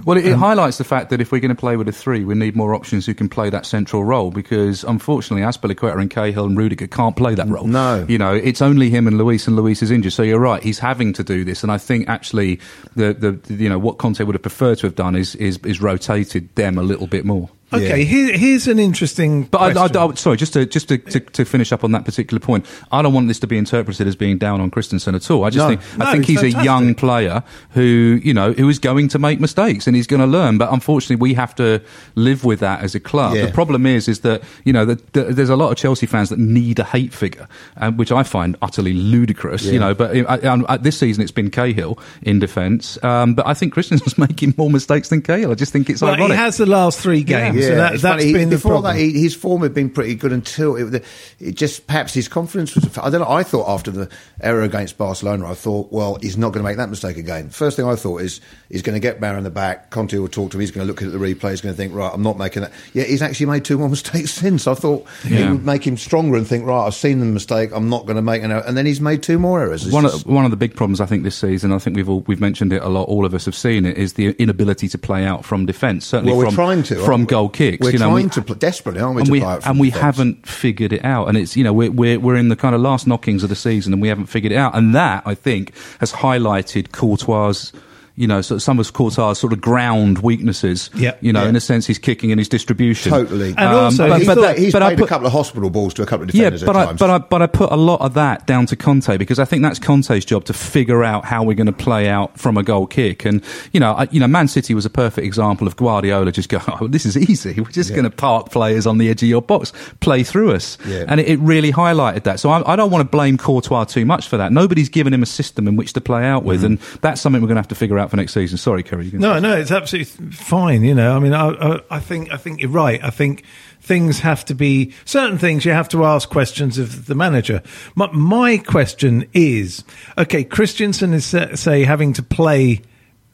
[0.07, 1.92] Well, it, it um, highlights the fact that if we're going to play with a
[1.92, 6.11] three, we need more options who can play that central role because unfortunately, Azpilicueta and
[6.11, 7.66] Cahill and Rudiger can't play that role.
[7.66, 8.07] No.
[8.09, 10.12] You know, it's only him and Luis, and Luis is injured.
[10.14, 11.62] So you're right, he's having to do this.
[11.62, 12.61] And I think actually,
[12.96, 15.83] the, the you know, what Conte would have preferred to have done is, is, is
[15.83, 17.50] rotated them a little bit more.
[17.72, 18.04] Okay, Yeah.
[18.04, 19.44] here, here's an interesting.
[19.44, 20.09] But I, I.
[20.09, 23.02] I, sorry, just to just to, to, to finish up on that particular point, I
[23.02, 25.44] don't want this to be interpreted as being down on Christensen at all.
[25.44, 25.76] I just No.
[25.76, 29.09] think No, I think he's he's a young player who you know who is going
[29.09, 30.59] to make mistakes and he's going to learn.
[30.59, 31.81] But unfortunately, we have to
[32.14, 33.35] live with that as a club.
[33.37, 33.46] Yeah.
[33.46, 36.28] The problem is is that you know that that there's a lot of Chelsea fans
[36.31, 39.64] that need a hate figure, um, which I find utterly ludicrous.
[39.64, 43.46] You know, but uh, um, uh, this season it's been Cahill in defence, um, but
[43.46, 45.50] I think Christensen's making more mistakes than Cahill.
[45.50, 46.33] I just think it's well, ironic.
[46.33, 47.58] he has the last three games.
[47.62, 48.33] Yeah, so that, funny.
[48.33, 48.97] Been the before problem.
[48.97, 49.01] that.
[49.01, 51.05] He, his form had been pretty good until it,
[51.40, 52.97] it just perhaps his confidence was.
[52.99, 53.29] I don't know.
[53.29, 54.09] I thought after the
[54.40, 57.51] error against Barcelona, I thought, well, he's not going to make that mistake again.
[57.51, 59.90] First thing I thought is he's going to get Barry in the back.
[59.90, 60.61] Conte will talk to him.
[60.61, 61.51] He's going to look at the replay.
[61.51, 62.73] He's going to think, right, I'm not making that.
[62.94, 64.66] Yeah, he's actually made two more mistakes since.
[64.66, 65.49] I thought Yeah.
[65.49, 67.71] it would make him stronger and think, right, I've seen the mistake.
[67.75, 68.62] I'm not going to make an error.
[68.66, 69.85] And then he's made two more errors.
[69.85, 71.97] It's one just- of, one of the big problems I think this season, I think
[71.97, 73.05] we've all, we've mentioned it a lot.
[73.09, 73.97] All of us have seen it.
[73.99, 76.07] Is the inability to play out from defence.
[76.07, 77.27] Certainly well, we're from trying to from we?
[77.48, 77.84] Goal kicks.
[77.84, 79.22] We're you know, trying we- to play, desperately, aren't we?
[79.22, 81.28] and we play out from and we haven't figured it out.
[81.28, 83.56] And it's you know we're we're we're in the kind of last knockings of the
[83.56, 84.74] season, and we haven't figured it out.
[84.74, 87.72] And that I think has highlighted Courtois.
[88.18, 90.90] You know, sort of some of Courtois' sort of ground weaknesses.
[90.94, 91.14] Yeah.
[91.20, 91.48] you know, Yeah.
[91.50, 93.11] in a sense, his kicking and his distribution.
[93.12, 93.50] Totally.
[93.50, 95.26] And um, also, but, he's, but thought- that- he's but I played put- a couple
[95.28, 96.98] of hospital balls to a couple of yeah, defenders but at I, times.
[96.98, 99.62] but I but I put a lot of that down to Conte because I think
[99.62, 102.87] that's Conte's job to figure out how we're going to play out from a goal
[102.87, 103.24] kick.
[103.24, 106.48] And you know, I, you know, Man City was a perfect example of Guardiola just
[106.48, 107.61] going, oh, this is easy.
[107.61, 110.76] We're just going to park players on the edge of your box, play through us,
[110.87, 111.04] Yeah.
[111.07, 112.40] and it, it really highlighted that.
[112.40, 114.50] So I, I don't want to blame Courtois too much for that.
[114.52, 116.66] Nobody's given him a system in which to play out with, mm.
[116.66, 118.59] and that's something we're going to have to figure out for next season.
[118.59, 119.05] Sorry, Ceri.
[119.07, 120.83] you can- No, no, it's absolutely fine.
[120.85, 123.03] You know, I mean, I, I, I think I think you're right.
[123.03, 123.44] I think
[123.81, 125.64] things have to be certain things.
[125.64, 127.62] You have to ask questions of the manager.
[127.94, 129.85] My, my question is,
[130.18, 132.83] okay, Christensen is uh, say having to play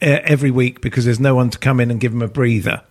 [0.01, 2.81] uh, every week because there's no one to come in and give him a breather,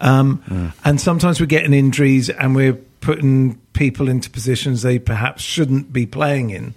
[0.00, 5.90] um, and sometimes we're getting injuries and we're putting people into positions they perhaps shouldn't
[5.92, 6.74] be playing in.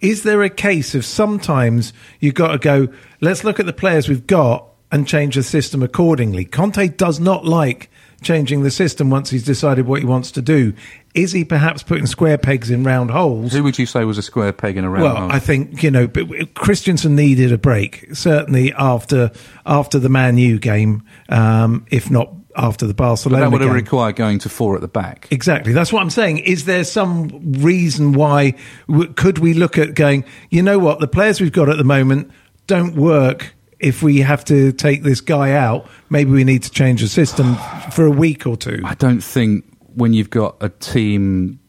[0.00, 2.88] Is there a case of sometimes you've got to go,
[3.20, 6.44] let's look at the players we've got and change the system accordingly?
[6.44, 7.90] Conte does not like
[8.22, 10.72] changing the system once he's decided what he wants to do.
[11.14, 13.52] Is he perhaps putting square pegs in round holes?
[13.52, 15.32] Who would you say was a square peg in a round Well, hole?
[15.32, 19.30] I think you know, but Christensen needed a break certainly after
[19.66, 23.72] after the Man U game, um, if not after the But Barcelona that would have
[23.72, 25.28] required going to four at the back.
[25.30, 25.72] Exactly.
[25.72, 26.38] That's what I'm saying.
[26.38, 27.28] Is there some
[27.60, 28.54] reason why
[28.88, 30.24] w- could we look at going?
[30.50, 31.00] You know what?
[31.00, 32.30] The players we've got at the moment
[32.66, 33.54] don't work.
[33.78, 37.56] If we have to take this guy out, maybe we need to change the system
[37.92, 38.82] for a week or two.
[38.84, 41.60] I don't think when you've got a team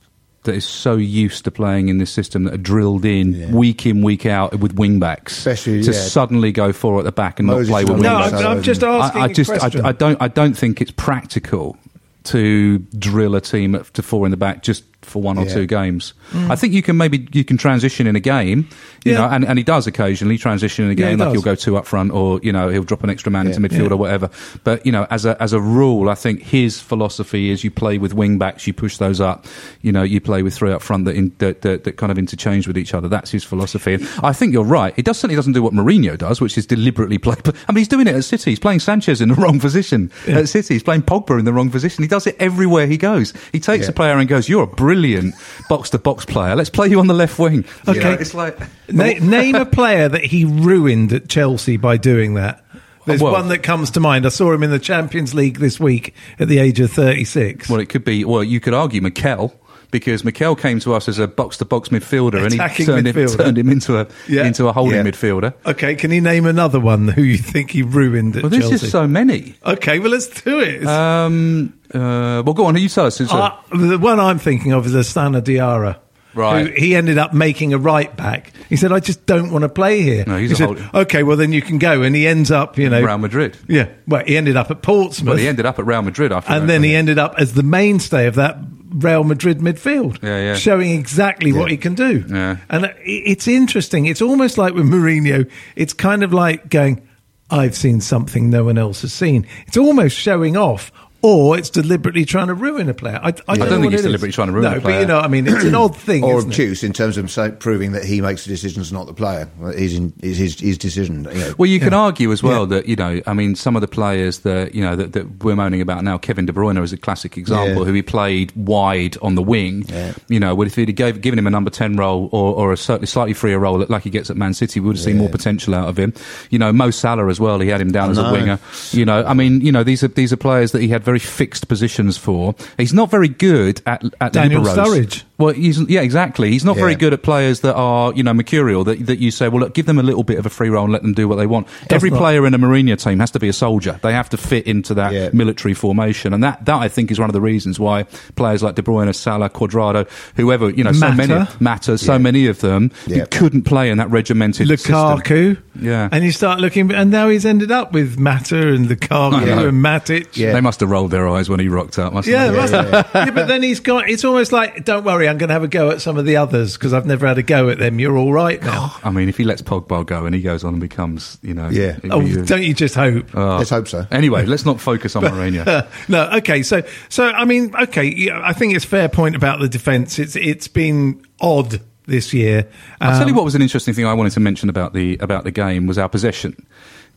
[0.43, 3.52] that is so used to playing in this system that are drilled in Yeah.
[3.52, 5.97] week in week out with wing backs Especially, to yeah.
[5.99, 8.34] suddenly go four at the back and Moses not play with and wing No, backs.
[8.34, 9.86] I'm, I'm just asking I, I a just I, question.
[9.86, 11.78] I don't I don't think it's practical
[12.25, 15.53] to drill a team to four in the back just for one or Yeah.
[15.53, 16.13] two games.
[16.49, 18.67] I think you can maybe you can transition in a game,
[19.05, 19.15] you Mm.
[19.15, 19.17] Yeah.
[19.17, 21.19] know, and, and he does occasionally transition in a Yeah, he game.
[21.19, 21.33] like does.
[21.33, 23.91] he'll go two up front, or you know he'll drop an extra man into midfield
[23.91, 24.29] or whatever.
[24.63, 27.97] But you know, as a as a rule, I think his philosophy is you play
[27.97, 29.45] with wing backs, you push those up.
[29.81, 32.17] You know, you play with three up front that in, that, that, that kind of
[32.17, 33.07] interchange with each other.
[33.07, 33.93] That's his philosophy.
[33.95, 34.93] And I think you're right.
[34.95, 37.35] He does certainly doesn't do what Mourinho does, which is deliberately play.
[37.43, 38.51] But I mean, he's doing it at City.
[38.51, 40.75] He's playing Sanchez in the wrong position at City.
[40.75, 42.03] He's playing Pogba in the wrong position.
[42.03, 43.33] He does it everywhere he goes.
[43.53, 45.36] He takes a player and goes, "You're a brilliant
[45.69, 46.56] box to box player.
[46.56, 47.99] Let's play you on the left wing." Okay.
[47.99, 48.58] know, it's like.
[48.89, 52.63] Na- name a player that he ruined at Chelsea by doing that.
[53.06, 54.25] There's Well- one that comes to mind.
[54.25, 57.69] I saw him in the Champions League this week at the age of 36.
[57.69, 58.25] Well, it could be.
[58.25, 59.59] Well, you could argue Mikel
[59.91, 63.08] because Mikel came to us as a box to box midfielder, and he Attacking turned
[63.08, 64.45] him, turned him into a Yeah.
[64.45, 65.12] into a holding Yeah.
[65.12, 65.54] midfielder.
[65.65, 68.78] Okay, can you name another one who you think he ruined at Well, there's Chelsea?
[68.80, 69.56] just so many.
[69.65, 70.86] okay, well, let's do it.
[70.86, 72.78] Um, uh, well, go on.
[72.78, 73.19] You tell us.
[73.19, 75.97] Uh, the one I'm thinking of is Lassana Diarra.
[76.36, 76.67] Right.
[76.67, 78.54] Who he ended up making a right back.
[78.69, 80.23] He said, I just don't want to play here.
[80.28, 82.04] No, he's he a said, holding- okay, well, then you can go.
[82.04, 83.02] And he ends up, you know.
[83.02, 83.58] Real Madrid.
[83.67, 83.88] Yeah.
[84.08, 85.28] Well, he ended up at Portsmouth.
[85.30, 86.54] Well, he ended up at Real Madrid after.
[86.54, 88.58] and then he ended up as the mainstay of that
[88.89, 90.56] Real Madrid midfield, Yeah, yeah.
[90.56, 92.25] showing exactly what he can do.
[92.28, 92.58] Yeah.
[92.69, 94.06] And it's interesting.
[94.08, 97.08] It's almost like with Mourinho, it's kind of like going,
[97.52, 99.47] I've seen something no one else has seen.
[99.67, 100.91] It's almost showing off.
[101.21, 103.19] Or it's deliberately trying to ruin a player.
[103.21, 104.01] I, I don't, I don't know think what it's it is.
[104.03, 104.95] deliberately trying to ruin no, a player.
[104.95, 106.53] but you know, I mean, it's an odd thing, or isn't it?
[106.53, 109.49] obtuse in terms of say, proving that he makes the decisions, not the player.
[109.77, 111.25] He's in, is his, his decision.
[111.32, 111.53] You know.
[111.58, 112.77] Well, you can argue as well Yeah.
[112.77, 115.55] that you know, I mean, some of the players that you know that, that we're
[115.58, 117.86] moaning about now, Kevin De Bruyne is a classic example, Yeah.
[117.86, 119.86] who he played wide on the wing.
[119.89, 120.13] Yeah.
[120.29, 122.77] You know, well, if he'd gave, given him a number ten role or, or a
[122.77, 125.21] certainly slightly freer role like he gets at Man City, we would have seen Yeah.
[125.23, 126.13] more potential out of him.
[126.49, 127.60] You know, Mo Salah as well.
[127.60, 128.60] He had him down I as a winger.
[128.91, 131.19] You know, I mean, you know, these are these are players that he had very
[131.19, 132.54] fixed positions for.
[132.78, 134.76] He's not very good at at Daniel liberos.
[134.76, 135.24] Sturridge.
[135.39, 136.52] Well, he's, yeah, exactly.
[136.52, 138.84] He's not very good at players that are, you know, mercurial.
[138.84, 140.84] That that you say, well, look, give them a little bit of a free role
[140.84, 141.67] and let them do what they want.
[141.89, 142.19] Every not.
[142.19, 143.99] player in a Mourinho team has to be a soldier.
[144.04, 145.30] They have to fit into that Yeah.
[145.34, 148.04] military formation, and that that I think is one of the reasons why
[148.36, 152.17] players like De Bruyne, Salah, Cuadrado, whoever, you know, so many matter, so Yeah.
[152.17, 153.23] many of them Yeah.
[153.32, 154.93] couldn't play in that regimented system.
[154.95, 155.58] Lukaku.
[155.80, 156.10] Yeah.
[156.12, 160.36] And you start looking, and now he's ended up with Mata and Lukaku and Matic.
[160.36, 160.52] Yeah.
[160.52, 162.13] They must have rolled their eyes when he rocked up.
[162.25, 162.58] Yeah, they?
[162.58, 164.10] must- yeah, but then he's got.
[164.10, 166.37] It's almost like, don't worry, I'm going to have a go at some of the
[166.37, 167.99] others because I've never had a go at them.
[167.99, 168.95] You're all right now.
[169.03, 171.69] I mean, if he lets Pogba go and he goes on and becomes, you know,
[171.69, 171.97] Yeah.
[172.11, 173.27] Oh, you- don't you just hope?
[173.33, 173.57] Oh.
[173.57, 174.05] Let's hope so.
[174.11, 175.87] Anyway, let's not focus on Mourinho.
[176.09, 176.63] no, okay.
[176.63, 178.03] So, so I mean, okay.
[178.05, 180.19] Yeah, I think it's fair point about the defence.
[180.19, 182.67] It's it's been odd this year.
[182.99, 185.17] I'll tell you Um, what was an interesting thing I wanted to mention about the
[185.19, 186.65] about the game was our possession.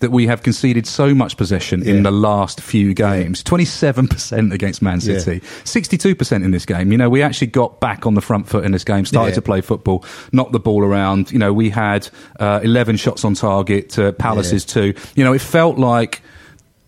[0.03, 3.43] That we have conceded so much possession in the last few games.
[3.43, 5.19] Twenty seven percent against Man Yeah.
[5.19, 5.47] City.
[5.65, 6.93] Sixty two percent in this game.
[6.93, 9.35] You know, we actually got back on the front foot in this game, started Yeah.
[9.37, 11.31] to play football, knocked the ball around.
[11.31, 12.09] You know, we had
[12.41, 14.93] uh, eleven shots on target to Palace's two.
[15.15, 16.21] You know, it felt like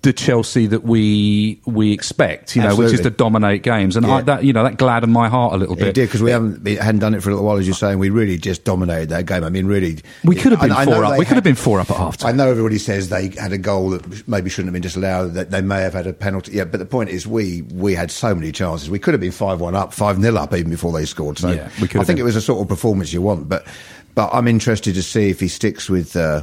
[0.04, 4.20] the Chelsea that we we expect, you know, which is to dominate games, and I,
[4.22, 5.94] that you know that gladdened my heart a little It bit.
[5.94, 7.98] did because we haven't hadn't done it for a little while, as you're saying.
[7.98, 9.42] We really just dominated that game.
[9.42, 11.12] I mean, really, We could have been I- I four up.
[11.12, 12.28] they We could have been four up at half time.
[12.28, 15.34] I know everybody says they had a goal that maybe shouldn't have been disallowed.
[15.34, 16.52] That they may have had a penalty.
[16.52, 18.88] Yeah, but the point is, we we had so many chances.
[18.88, 21.38] We could have been five one up, five 0 up even before they scored.
[21.38, 22.24] So Yeah, we could I think been.
[22.24, 23.48] it was a sort of performance you want.
[23.48, 23.66] But
[24.14, 26.42] but I'm interested to see if he sticks with uh,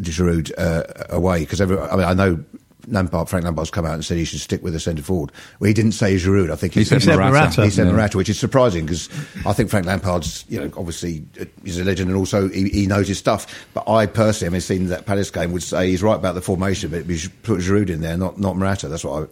[0.00, 2.38] Giroud uh, away because I mean I know.
[2.88, 5.32] Lampard, Frank Lampard's come out and said he should stick with the centre forward.
[5.58, 6.50] Well, he didn't say Giroud.
[6.50, 7.30] I think He said said Morata.
[7.32, 7.64] Morata.
[7.64, 7.92] he said Yeah.
[7.92, 9.08] Morata, which is surprising because
[9.44, 12.86] I think Frank Lampard's, you know, obviously uh, he's a legend and also he, he
[12.86, 13.66] knows his stuff.
[13.74, 16.90] But I personally, having seen that Palace game, would say he's right about the formation,
[16.90, 18.88] but we should put Giroud in there, not not Morata.
[18.88, 19.26] That's what I.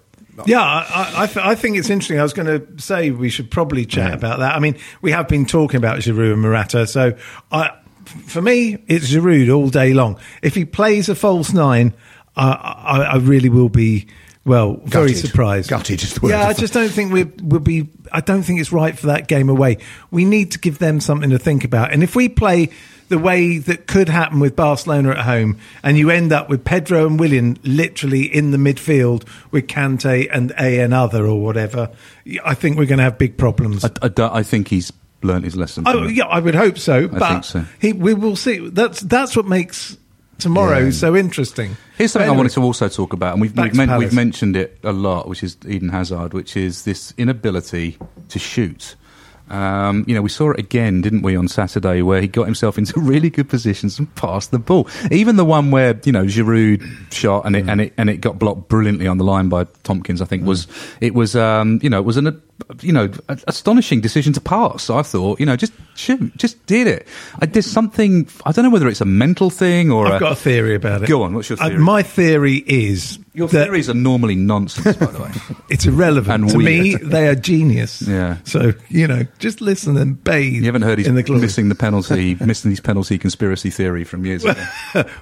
[0.47, 2.19] Yeah, I, I, th- I think it's interesting.
[2.19, 4.15] I was going to say we should probably chat Yeah.
[4.17, 4.57] about that.
[4.57, 7.13] I mean, we have been talking about Giroud and Morata, so
[7.53, 7.71] I,
[8.27, 10.19] for me, it's Giroud all day long.
[10.43, 11.95] If he plays a false nine,
[12.37, 14.07] I, I, I really will be.
[14.47, 15.71] Well, very surprised.
[15.71, 16.31] Gutted is the word.
[16.31, 17.89] Yeah, I just don't think we will be.
[18.13, 19.79] I don't think it's right for that game away.
[20.11, 21.95] We need to give them something to think about.
[21.95, 22.69] And if we play
[23.09, 27.07] the way that could happen with Barcelona at home, and you end up with Pedro
[27.07, 31.91] and Willian literally in the midfield with Kante and a another or whatever,
[32.45, 33.83] I think we're going to have big problems.
[33.85, 34.93] I, I I think he's
[35.23, 35.85] learned his lesson.
[35.87, 37.09] Oh, yeah, I would hope so.
[37.09, 37.65] but think so.
[37.81, 38.69] He, we will see.
[38.69, 39.97] That's that's what makes
[40.39, 40.91] tomorrow Yeah.
[40.91, 41.77] so interesting.
[41.97, 44.57] Here's something But I wanted to also talk about, and we've we've, men- we've mentioned
[44.57, 47.97] it a lot, which is Eden Hazard, which is this inability
[48.29, 48.97] to shoot.
[49.51, 52.79] Um, you know, we saw it again, didn't we, on Saturday, where he got himself
[52.79, 54.89] into really good positions and passed the ball.
[55.11, 58.39] Even the one where you know Giroud shot and it and it and it got
[58.39, 60.23] blocked brilliantly on the line by Tomkins.
[60.23, 60.67] I think was
[61.03, 62.41] it was um, you know it was an
[62.81, 63.11] you know
[63.47, 64.89] astonishing decision to pass.
[64.91, 67.07] I thought you know just shoot, just did it.
[67.41, 70.37] I, did something I don't know whether it's a mental thing or I've got a
[70.37, 71.09] theory about it.
[71.09, 71.81] Go on, what's your Uh, theory?
[71.81, 75.31] my theory is Your theories are normally nonsense, by the way.
[75.69, 76.95] it's irrelevant And to me.
[76.97, 78.03] They are genius.
[78.15, 78.37] Yeah.
[78.45, 80.55] So you know, just listen and bathe.
[80.61, 81.41] You haven't heard he's in the glory.
[81.43, 84.55] missing the penalty, missing his penalty conspiracy theory from years ago.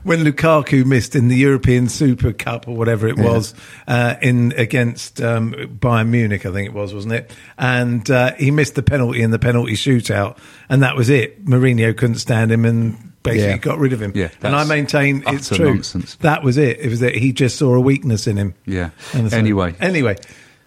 [0.03, 3.55] when Lukaku missed in the European Super Cup or whatever it was
[3.89, 7.32] uh, in against um, Bayern Munich, I think it was, wasn't it?
[7.59, 11.45] And uh, he missed the penalty in the penalty shootout, and that was it.
[11.45, 13.57] Mourinho couldn't stand him and basically Yeah.
[13.59, 14.13] got rid of him.
[14.15, 15.75] Yeah, and I maintain it's true.
[15.75, 16.17] nonsense.
[16.17, 16.81] That was it.
[16.81, 18.55] It was that he just saw a weakness in him.
[18.67, 18.91] Yeah.
[19.13, 19.75] So- Anyway.
[19.81, 20.17] anyway,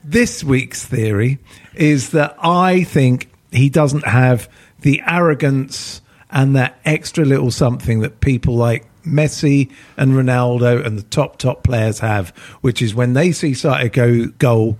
[0.04, 1.40] this week's theory
[1.74, 4.48] is that I think he doesn't have
[4.82, 6.02] the arrogance
[6.32, 11.64] and that extra little something that people like Messi and Ronaldo and the top top
[11.64, 12.30] players have,
[12.62, 14.78] which is when they see sight go goal,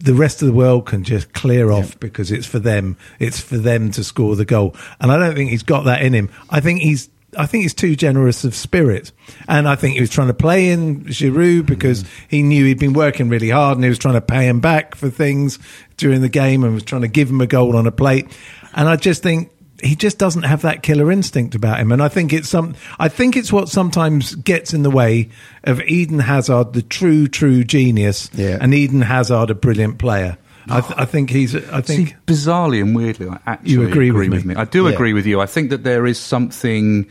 [0.00, 2.96] the rest of the world can just clear off because it's for them.
[3.18, 6.12] It's for them to score the goal, and I don't think he's got that in
[6.12, 6.30] him.
[6.48, 7.08] I think he's.
[7.38, 9.12] I think he's too generous of spirit,
[9.46, 12.92] and I think he was trying to play in Giroud because he knew he'd been
[12.92, 15.60] working really hard, and he was trying to pay him back for things
[15.96, 18.26] during the game, and was trying to give him a goal on a plate.
[18.74, 22.08] And I just think he just doesn't have that killer instinct about him, and I
[22.08, 22.74] think it's some.
[22.98, 25.28] I think it's what sometimes gets in the way
[25.64, 28.58] of Eden Hazard, the true, true genius, Yeah.
[28.60, 30.36] and Eden Hazard, a brilliant player.
[30.68, 31.54] I, th- I think he's.
[31.56, 34.54] I think See, bizarrely and weirdly, I actually You agree with with me?
[34.54, 34.60] me.
[34.60, 34.92] I do Yeah.
[34.94, 35.40] agree with you.
[35.40, 37.06] I think that there is something.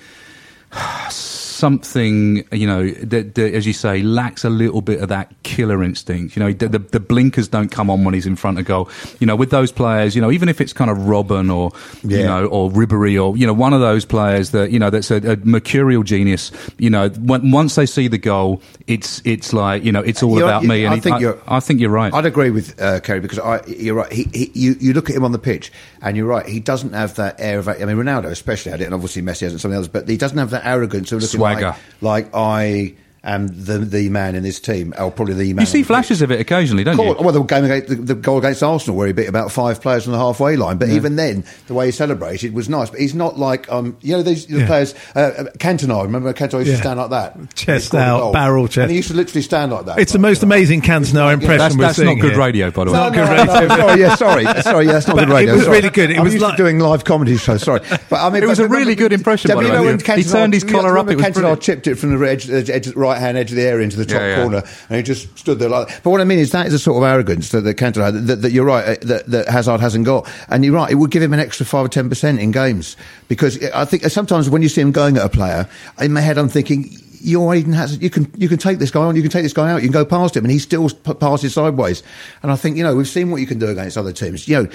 [1.60, 5.84] Something you know that, that, as you say, lacks a little bit of that killer
[5.84, 6.38] instinct.
[6.38, 8.90] You know, the, the, the blinkers don't come on when he's in front of goal.
[9.20, 11.72] You know, with those players, you know, even if it's kind of Robben or
[12.10, 15.12] you know or Ribery or you know one of those players that you know that's
[15.12, 16.52] a, a mercurial genius.
[16.78, 20.38] You know, when, once they see the goal, it's it's like you know it's all
[20.38, 20.86] You're- about me.
[20.86, 22.14] And I he- think I, you're- I think you're right.
[22.14, 24.12] I'd agree with uh, Ceri because I, you're right.
[24.12, 26.46] He, he, you, you look at him on the pitch, and you're right.
[26.46, 27.68] He doesn't have that air of.
[27.68, 29.60] I mean, Ronaldo especially had it, and obviously Messi hasn't.
[29.62, 31.76] Some of the others, but he doesn't have that arrogance of looking Swagger.
[32.02, 35.62] like like I am the the man in this team, or probably the man.
[35.64, 35.88] you see on pitch.
[35.88, 37.16] flashes of it occasionally, don't you?
[37.20, 40.08] Well, the game against, the, the goal against Arsenal, where he beat about five players
[40.08, 40.78] on the halfway line.
[40.78, 42.90] But even then, the way he celebrated was nice.
[42.90, 44.68] But he's not like um, you know these the Yeah.
[44.68, 44.94] players.
[45.16, 46.76] Uh, Cantona, remember Cantona used Yeah.
[46.76, 48.78] to stand like that, Chest He scored a out, barrel chest.
[48.84, 50.00] and he used to literally stand like that.
[50.00, 52.40] it's the most amazing Cantona impression That's, we're that's seeing not good here.
[52.40, 52.98] radio, by the way.
[52.98, 53.68] No, Not no, good no, radio.
[53.68, 55.54] no, sorry, yeah, sorry, sorry, yeah, that's not But good radio.
[55.54, 55.78] it was sorry.
[55.78, 56.12] really good.
[56.12, 57.64] It I'm was used like- to doing live comedy shows.
[57.64, 59.82] Sorry, but I mean, It was a really good impression, by but the you know
[59.84, 59.96] way.
[59.98, 62.70] when He turned his collar up, it was Cantona chipped it from the edge, edge,
[62.70, 64.42] edge, right hand edge of the area into the top Yeah, yeah.
[64.42, 65.88] corner, and he just stood there like.
[65.88, 66.02] That.
[66.04, 68.28] But what I mean is that is a sort of arrogance that, that Cantona had.
[68.28, 68.86] That, that you're right.
[68.86, 70.92] uh, That, that Hazard hasn't got, and you're right.
[70.92, 72.96] It would give him an extra five or ten percent in games
[73.28, 75.68] because I think sometimes when you see him going at a player,
[76.00, 76.90] in my head I'm thinking.
[77.22, 78.02] You're Eden Hazard.
[78.02, 79.18] You can you can take this guy on.
[79.18, 79.82] You can take this guy out.
[79.84, 82.02] You can go past him, and he still p- passes sideways.
[82.42, 84.48] And I think you know we've seen what you can do against other teams.
[84.48, 84.70] You know,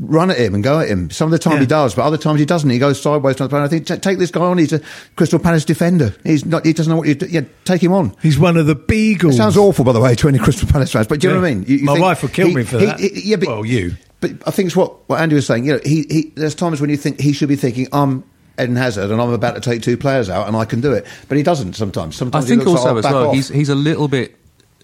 [0.00, 1.10] run at him and go at him.
[1.10, 1.60] Some of the time Yeah.
[1.60, 2.68] he does, but other times he doesn't.
[2.70, 3.56] He goes sideways to the.
[3.56, 4.58] I think take this guy on.
[4.58, 4.80] He's a
[5.16, 6.14] Crystal Palace defender.
[6.24, 6.64] He's not.
[6.64, 7.26] He doesn't know what you do.
[7.26, 8.14] Yeah, take him on.
[8.22, 9.34] He's one of the beagles.
[9.34, 11.06] It sounds awful, by the way, to any Crystal Palace fans.
[11.06, 11.64] But do you know what I mean?
[11.68, 12.98] You- you My think wife would kill he- me for he- that.
[13.00, 13.96] he- yeah, but, Well, you.
[14.20, 15.64] But I think it's what, what Andy was saying.
[15.64, 18.22] You know, he, he, there's times when you think he should be thinking, I'm
[18.60, 21.06] Eden Hazard and I'm about to take two players out and I can do it.
[21.28, 22.16] But he doesn't sometimes.
[22.16, 24.08] I Sometimes he think looks also like, "Oh, back well, off." he's he's a little
[24.08, 24.36] bit.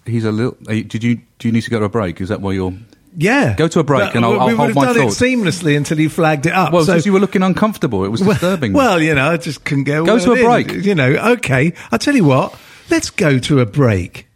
[0.07, 0.57] He's a little.
[0.67, 2.19] uh, Did you do you need to go to a break?
[2.19, 2.73] Is that why you're?
[3.19, 3.55] Yeah.
[3.55, 5.99] Go to a break and I'll- we I'll would hold have done it seamlessly until
[5.99, 6.71] you flagged it up.
[6.71, 8.73] Well, so, because you were looking uncomfortable, it was well, disturbing.
[8.73, 10.05] well, you know, I just couldn't go.
[10.05, 10.85] Go to a in, break.
[10.85, 11.73] You know, okay.
[11.91, 12.53] I'll tell you what.
[12.91, 14.27] Let's go to a break.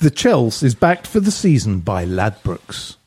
[0.00, 2.97] The Chels is backed for the season by Ladbrokes.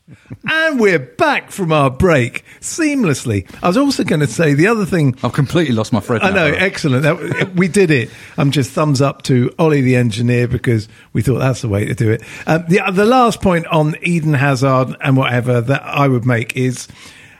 [0.50, 3.50] And we're back from our break seamlessly.
[3.62, 6.22] I was also going to say the other thing I've completely lost my thread.
[6.22, 6.58] I now, know, way.
[6.58, 7.04] excellent.
[7.04, 8.10] That, we did it.
[8.38, 11.94] I'm just thumbs up to Oli the engineer because we thought that's the way to
[11.94, 12.24] do it.
[12.48, 16.88] Um, the the last point on Eden Hazard and whatever that I would make is.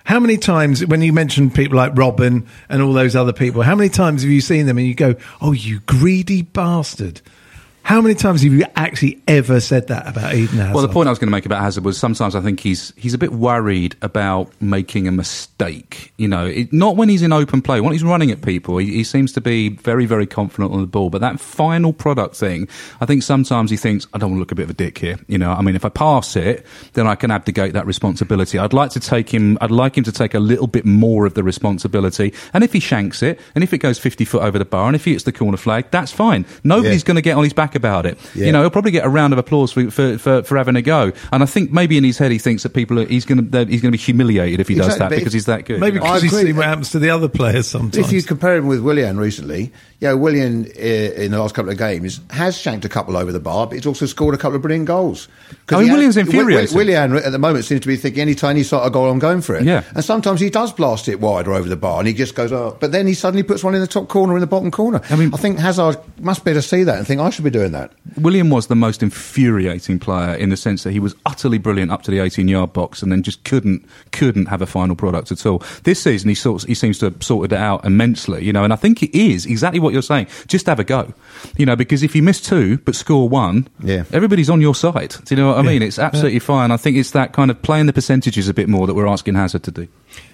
[0.04, 3.76] How many times, when you mention people like Robben and all those other people, how
[3.76, 7.22] many times have you seen them and you go, "Oh, you greedy bastard"?
[7.92, 10.74] How many times have you actually ever said that about Eden Hazard?
[10.74, 12.94] Well, the point I was going to make about Hazard was sometimes I think he's
[12.96, 16.14] he's a bit worried about making a mistake.
[16.16, 17.82] You know, it, not when he's in open play.
[17.82, 20.88] When he's running at people, he, he seems to be very, very confident on the
[20.88, 21.10] ball.
[21.10, 22.70] But that final product thing,
[23.02, 24.98] I think sometimes he thinks, I don't want to look a bit of a dick
[24.98, 25.18] here.
[25.28, 28.58] You know, I mean, if I pass it, then I can abdicate that responsibility.
[28.58, 29.58] I'd like to take him.
[29.60, 32.34] I'd like him to take a little bit more of the responsibility.
[32.54, 34.96] And if he shanks it, and if it goes fifty foot over the bar, and
[34.96, 36.46] if he hits the corner flag, that's fine.
[36.64, 37.08] Nobody's Yeah.
[37.08, 38.18] going to get on his back about it.
[38.36, 38.46] Yeah.
[38.46, 40.82] You know, he'll probably get a round of applause for, for, for, for having a
[40.82, 41.12] go.
[41.32, 43.66] And I think maybe in his head he thinks that people are, he's going to
[43.66, 45.80] he's going to be humiliated if he does that because if- he's that good.
[45.80, 46.06] Maybe you know?
[46.10, 46.54] I because you agree.
[46.54, 47.98] what happens to the other players sometimes.
[47.98, 51.78] If you compare him with Willian recently, yeah, Willian uh, in the last couple of
[51.78, 54.62] games has shanked a couple over the bar, but he's also scored a couple of
[54.62, 55.28] brilliant goals.
[55.68, 56.76] 'Cause I mean, Willian's has- infuriating.
[56.76, 59.20] Willian at the moment seems to be thinking any time he sight a goal, I'm
[59.20, 59.64] going for it.
[59.64, 59.84] Yeah.
[59.96, 62.52] and sometimes he does blast it wide or over the bar, and he just goes,
[62.52, 65.02] oh, but then he suddenly puts one in the top corner in the bottom corner.
[65.10, 67.44] I mean- I think Hazard must be able to see that and think I should
[67.46, 67.92] be doing that.
[68.18, 72.02] Willian was the most infuriating player in the sense that he was utterly brilliant up
[72.04, 75.46] to the 18 yard box and then just couldn't couldn't have a final product at
[75.46, 75.64] all.
[75.84, 78.72] This season he sorts, he seems to have sorted it out immensely, you know, and
[78.74, 80.28] I think it is exactly what you're saying.
[80.48, 81.14] Just have a go,
[81.58, 84.04] you know, because if you miss two but score one, Yeah.
[84.12, 85.16] everybody's on your side.
[85.26, 85.82] Do you know what I mean?
[85.82, 86.72] It's absolutely fine.
[86.72, 89.36] I think it's that kind of playing the percentages a bit more that we're asking
[89.36, 89.88] Hazard to do.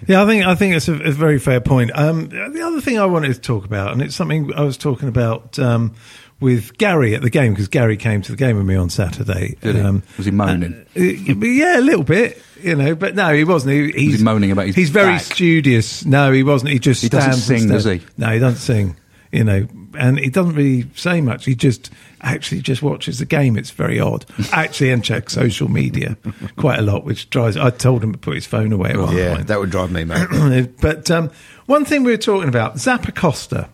[0.06, 1.90] Yeah, I think I think it's a, a very fair point.
[1.94, 5.08] Um, the other thing I wanted to talk about, and it's something I was talking
[5.08, 5.94] about um,
[6.40, 9.56] with Gary at the game because Gary came to the game with me on Saturday.
[9.60, 9.80] Did he?
[9.80, 10.86] Um, Was he moaning?
[10.96, 13.74] uh, yeah, a little bit, you know, but no, he wasn't.
[13.74, 16.04] He, he's he moaning about his He's very studious.
[16.04, 16.72] No, he wasn't.
[16.72, 18.00] He just He doesn't sing, does he?
[18.16, 18.96] No, he doesn't sing.
[19.30, 21.44] You know, and he doesn't really say much.
[21.44, 21.90] He just
[22.22, 23.58] actually just watches the game.
[23.58, 26.16] It's very odd, actually, and checks social media
[26.56, 27.56] quite a lot, which drives.
[27.58, 28.90] I told him to put his phone away.
[28.90, 29.46] At one point.
[29.48, 30.76] that would drive me mad.
[30.80, 31.30] but um,
[31.66, 33.68] one thing we were talking about, Zappacosta.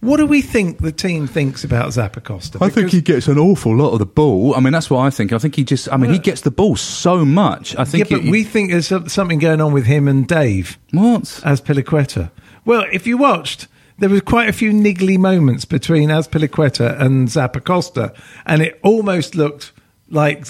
[0.00, 2.62] What do we think the team thinks about Zappacosta?
[2.62, 4.54] I think he gets an awful lot of the ball.
[4.54, 5.32] I mean, that's what I think.
[5.34, 5.92] I think he just.
[5.92, 7.76] I mean, he gets the ball so much.
[7.76, 8.08] I think.
[8.10, 11.24] Yeah, but it- we think there's something going on with him and Dave what?
[11.44, 12.30] Azpilicueta.
[12.64, 13.68] Well, if you watched,
[13.98, 18.14] there was quite a few niggly moments between Azpilicueta and Zappacosta,
[18.46, 19.72] and it almost looked
[20.08, 20.46] like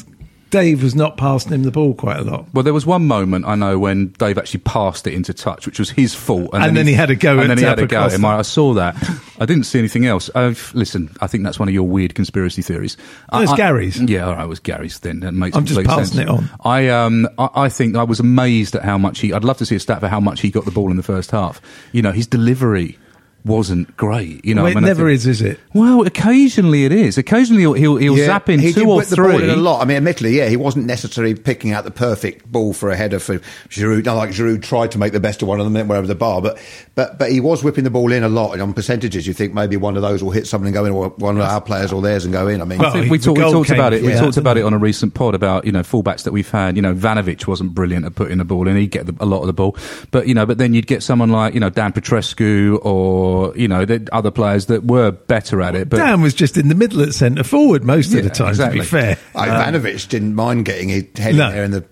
[0.50, 2.46] Dave was not passing him the ball quite a lot.
[2.52, 5.78] Well, there was one moment I know when Dave actually passed it into touch, which
[5.78, 8.02] was his fault, And then he had a go and then he had a go
[8.02, 8.24] at him.
[8.24, 8.96] I I saw that.
[9.38, 10.28] I didn't see anything else.
[10.34, 12.96] Uh, listen, I think that's one of your weird conspiracy theories.
[13.32, 14.00] No, it's I- I- Gary's.
[14.00, 14.98] Yeah, all right, it was Gary's.
[14.98, 16.18] Then that makes I'm just passing sense.
[16.18, 16.50] it on.
[16.64, 19.32] I um, I, I think I was amazed at how much he.
[19.32, 21.02] I'd love to see a stat for how much he got the ball in the
[21.02, 21.60] first half.
[21.92, 22.98] You know, his delivery
[23.44, 24.44] wasn't great.
[24.44, 25.60] You know, Well, I mean, I never think- is, is it?
[25.74, 27.16] Well, occasionally it is.
[27.18, 29.32] Occasionally he'll he'll, he'll Yeah, zap in he two did or whip the three.
[29.32, 29.80] ball in a lot.
[29.80, 33.18] I mean, admittedly, yeah, he wasn't necessarily picking out the perfect ball for a header
[33.18, 33.38] for
[33.68, 34.04] Giroud.
[34.04, 36.06] Not like Giroud tried to make the best of one of them, and went over
[36.06, 36.58] the bar, but
[36.94, 38.52] but but he was whipping the ball in a lot.
[38.52, 40.92] And on percentages, you think maybe one of those will hit something and go in,
[40.92, 42.60] or one of our players or theirs and go in.
[42.60, 44.02] I mean, Well, I think he- we, talk, we talked about it.
[44.02, 46.50] We from talked about it on a recent pod about you know fullbacks that we've
[46.50, 46.76] had.
[46.76, 48.76] You know, Ivanovic wasn't brilliant at putting the ball in.
[48.76, 49.76] He'd get the, a lot of the ball,
[50.10, 53.68] but you know, but then you'd get someone like you know Dan Petrescu or you
[53.68, 55.88] know the other players that were better at it.
[55.88, 58.48] But Dan was just in the middle at centre forward most Yeah, of the time,
[58.50, 58.78] exactly.
[58.78, 59.18] to be fair.
[59.34, 61.48] Um, Ivanovic didn't mind getting his head No.
[61.48, 61.84] in there in the.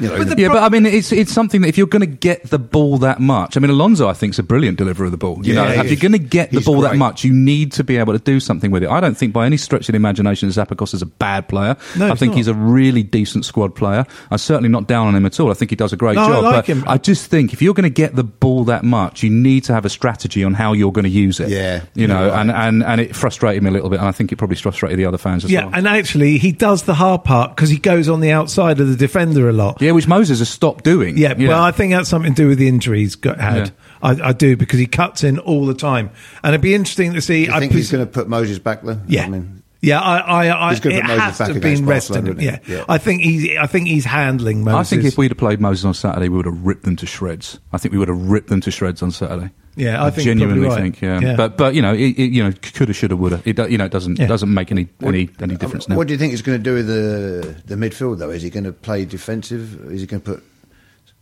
[0.00, 2.00] You know, But the yeah, but I mean, it's it's something that if you're going
[2.00, 5.06] to get the ball that much, I mean, Alonso I think is a brilliant deliverer
[5.06, 5.44] of the ball.
[5.44, 7.32] You Yeah, know, he if you're going to get the He's ball that much, you
[7.32, 8.88] need to be able to do something with it.
[8.90, 11.76] I don't think by any stretch of the imagination Zappacosta is a bad player.
[11.96, 12.36] No, I think not.
[12.36, 14.04] he's a really decent squad player.
[14.30, 15.50] I'm certainly not down on him at all.
[15.50, 16.44] I think he does a great No, I job.
[16.44, 16.84] like but him.
[16.86, 19.72] I just think if you're going to get the ball that much, you need to
[19.74, 21.48] have a strategy on how you're going to use it.
[21.48, 22.40] Yeah, you know, right.
[22.40, 24.98] and, and and it frustrated me a little bit, and I think it probably frustrated
[24.98, 25.70] the other fans as Yeah, well.
[25.70, 28.88] Yeah, and actually, he does the hard part because he goes on the outside of
[28.88, 29.80] the defender a lot.
[29.80, 31.16] yeah, which Moses has stopped doing.
[31.16, 31.64] Yeah, you well, know.
[31.64, 33.68] I think that's something to do with the injuries got had.
[33.68, 33.70] Yeah.
[34.02, 36.10] I, I do because he cuts in all the time,
[36.42, 37.46] and it'd be interesting to see.
[37.46, 39.00] you I think he's going to put Moses back there?
[39.06, 39.24] Yeah.
[39.24, 41.56] I mean, yeah, I, I, I He's gonna it put Moses has to back have
[41.58, 42.40] against been resting.
[42.40, 42.58] Yeah.
[42.66, 42.84] Yeah.
[42.88, 44.92] I think he's, I think he's handling Moses.
[44.92, 47.06] I think if we'd have played Moses on Saturday, we would have ripped them to
[47.06, 47.60] shreds.
[47.72, 49.52] I think we would have ripped them to shreds on Saturday.
[49.76, 50.80] Yeah, I think genuinely right.
[50.80, 51.00] think.
[51.02, 51.20] Yeah.
[51.20, 51.36] Yeah.
[51.36, 53.42] but but you know, it, it, you know, coulda, shoulda, woulda.
[53.44, 54.26] It you know, it doesn't Yeah.
[54.26, 55.96] doesn't make any any any difference now.
[55.96, 58.30] What do you think he's going to do with the the midfield though?
[58.30, 59.92] Is he going to play defensive?
[59.92, 60.44] Is he going to put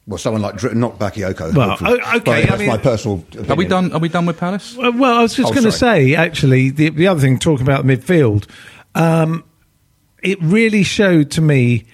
[0.07, 1.53] well someone like Dr- not Bakayoko?
[1.55, 1.91] Well, hopefully.
[2.01, 3.17] o- okay, Well, I that's mean- my personal.
[3.33, 3.51] Opinion.
[3.53, 3.93] Are we done?
[3.93, 4.77] Are we done with Palace?
[4.77, 7.67] Well, well, I was just Oh, going to say, actually, the, the other thing, talking
[7.67, 8.47] about the midfield,
[8.95, 9.43] um,
[10.23, 11.87] it really showed to me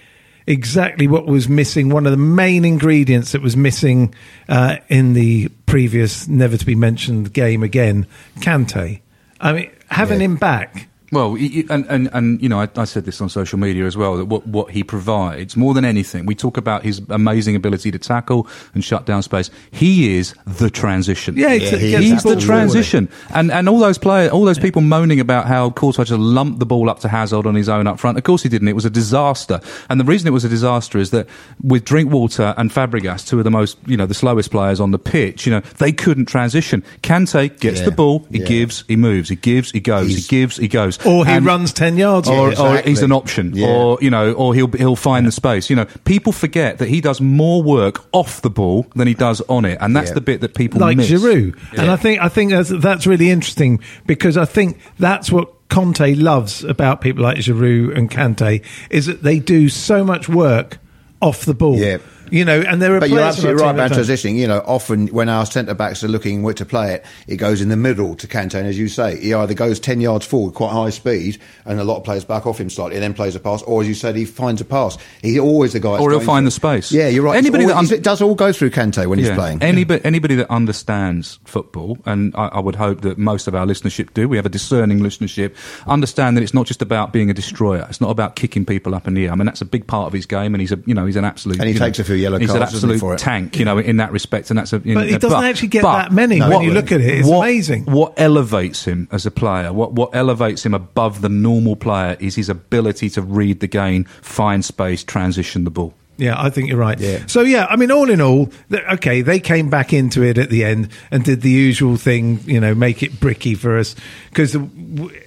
[0.47, 1.89] exactly what was missing.
[1.89, 4.13] One of the main ingredients that was missing
[4.49, 8.05] uh, in the previous, never to be mentioned game again,
[8.39, 8.99] Kante.
[9.39, 10.25] I mean, having Yeah.
[10.25, 10.87] him back.
[11.11, 13.85] Well, y- y- and, and, and you know, I, I said this on social media
[13.85, 17.55] as well that what, what he provides more than anything, we talk about his amazing
[17.57, 19.49] ability to tackle and shut down space.
[19.71, 21.35] He is the transition.
[21.35, 24.45] Yeah, Yeah, he it is gets He's the transition, and and all those players, all
[24.45, 27.67] those people moaning about how Courtois just lumped the ball up to Hazard on his
[27.67, 28.17] own up front.
[28.17, 28.67] Of course he didn't.
[28.69, 29.59] It was a disaster,
[29.89, 31.27] and the reason it was a disaster is that
[31.61, 34.99] with Drinkwater and Fabregas, two of the most, you know, the slowest players on the
[34.99, 36.83] pitch, you know, they couldn't transition.
[37.03, 38.45] Kante gets Yeah, the ball, he yeah.
[38.45, 41.73] gives, he moves, he gives, he goes, He's- he gives, he goes, Or he runs
[41.73, 42.27] 10 yards.
[42.29, 42.91] or, Yeah, or exactly.
[42.91, 43.67] he's an option, Yeah.
[43.67, 45.69] or you know, or he'll he'll find the space.
[45.69, 49.41] You know, people forget that he does more work off the ball than he does
[49.49, 50.15] on it, and that's Yeah.
[50.15, 51.09] the bit that people like miss.
[51.09, 51.55] Giroud.
[51.77, 56.15] And I think I think that's, that's really interesting because I think that's what Conte
[56.15, 60.79] loves about people like Giroud and Kante is that they do so much work
[61.21, 61.77] off the ball.
[61.77, 61.97] Yeah.
[62.31, 64.35] You know, and there are But you're players in our absolutely right team about transitioning.
[64.37, 67.61] You know, often when our centre backs are looking where to play it, it goes
[67.61, 70.53] in the middle to Kante, and as you say, he either goes ten yards forward,
[70.53, 73.35] quite high speed, and a lot of players back off him slightly, and then plays
[73.35, 74.97] a pass, or as you said, he finds a pass.
[75.21, 76.91] He's always the guy, Or he'll find for- the space.
[76.91, 77.37] Yeah, you're right.
[77.37, 79.61] It's Anybody that un- it does all go through Kante when he's playing.
[79.61, 84.13] Anybody, anybody that understands football, and I, I would hope that most of our listenership
[84.13, 85.55] do, we have a discerning listenership,
[85.87, 87.85] understand that it's not just about being a destroyer.
[87.89, 89.31] It's not about kicking people up in the air.
[89.31, 91.15] I mean, that's a big part of his game, and he's a, you know, he's
[91.15, 91.59] an absolute.
[91.59, 93.19] And he takes know, a few yellow he's an cards, doesn't absolute for it?
[93.19, 94.77] tank, you know, in that respect, and that's a.
[94.83, 96.91] You But know, he doesn't actually get but that many No, when he you look
[96.91, 97.19] at it.
[97.19, 97.85] It's what- amazing.
[97.85, 102.35] What elevates him as a player, what what elevates him above the normal player, is
[102.35, 105.93] his ability to read the game, find space, transition the ball.
[106.17, 106.99] Yeah, I think you're right.
[106.99, 107.25] Yeah.
[107.25, 108.49] So yeah, I mean, all in all,
[108.93, 112.59] okay, they came back into it at the end and did the usual thing, you
[112.59, 113.95] know, make it bricky for us
[114.29, 114.55] because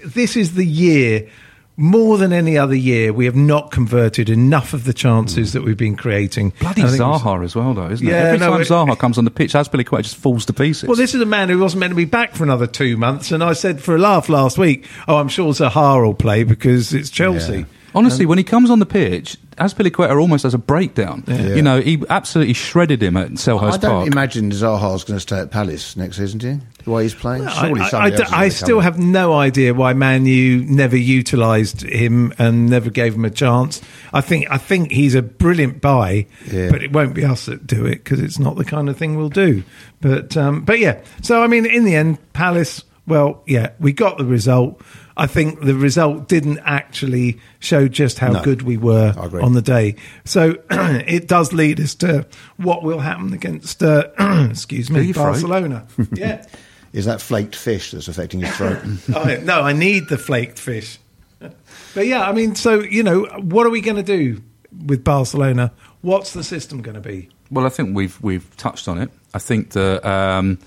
[0.05, 1.29] this is the year.
[1.77, 5.59] More than any other year, we have not converted enough of the chances hmm.
[5.59, 6.53] that we've been creating.
[6.61, 8.11] Bloody And I think it was- Zaha as well, though, isn't it?
[8.11, 10.89] Yeah, Every no, time it- Zaha comes on the pitch, Azpilicueta just falls to pieces.
[10.89, 13.33] Well, this is a man who wasn't meant to be back for another two months,
[13.33, 16.95] and I said for a laugh last week, "Oh, I'm sure Zaha will play because
[16.95, 21.23] it's Chelsea." Honestly, when he comes on the pitch, Azpilicueta almost has a breakdown.
[21.27, 21.55] Yeah.
[21.55, 23.75] You know, he absolutely shredded him at Selhurst Park.
[23.75, 24.07] I don't Park.
[24.09, 26.61] imagine Zaha's going to stay at Palace next season, do you?
[26.85, 27.49] The way he's playing?
[27.49, 30.97] Surely I, I, somebody I- else I still have no idea why Man U never
[30.97, 33.81] utilised him and never gave him a chance.
[34.13, 36.71] I think I think he's a brilliant buy, Yeah.
[36.71, 39.17] but it won't be us that do it because it's not the kind of thing
[39.17, 39.63] we'll do.
[40.01, 42.85] But um, but yeah, so I mean, in the end, Palace.
[43.07, 44.81] Well, yeah, we got the result.
[45.15, 48.43] I think the result didn't actually show just how No.
[48.43, 49.97] good we were on the day.
[50.25, 52.27] So it does lead us to
[52.57, 54.05] what will happen against, uh,
[54.51, 55.23] excuse me, Are you afraid?
[55.25, 55.87] Barcelona.
[56.15, 56.47] yeah.
[56.95, 58.79] Is that flaked fish that's affecting your throat?
[59.15, 60.99] I, no, I need the flaked fish.
[61.41, 64.41] But yeah, I mean, so you know, what are we going to do
[64.87, 65.73] with Barcelona?
[66.03, 67.31] What's the system going to be?
[67.51, 69.11] Well, I think we've we've touched on it.
[69.35, 70.61] I think that um,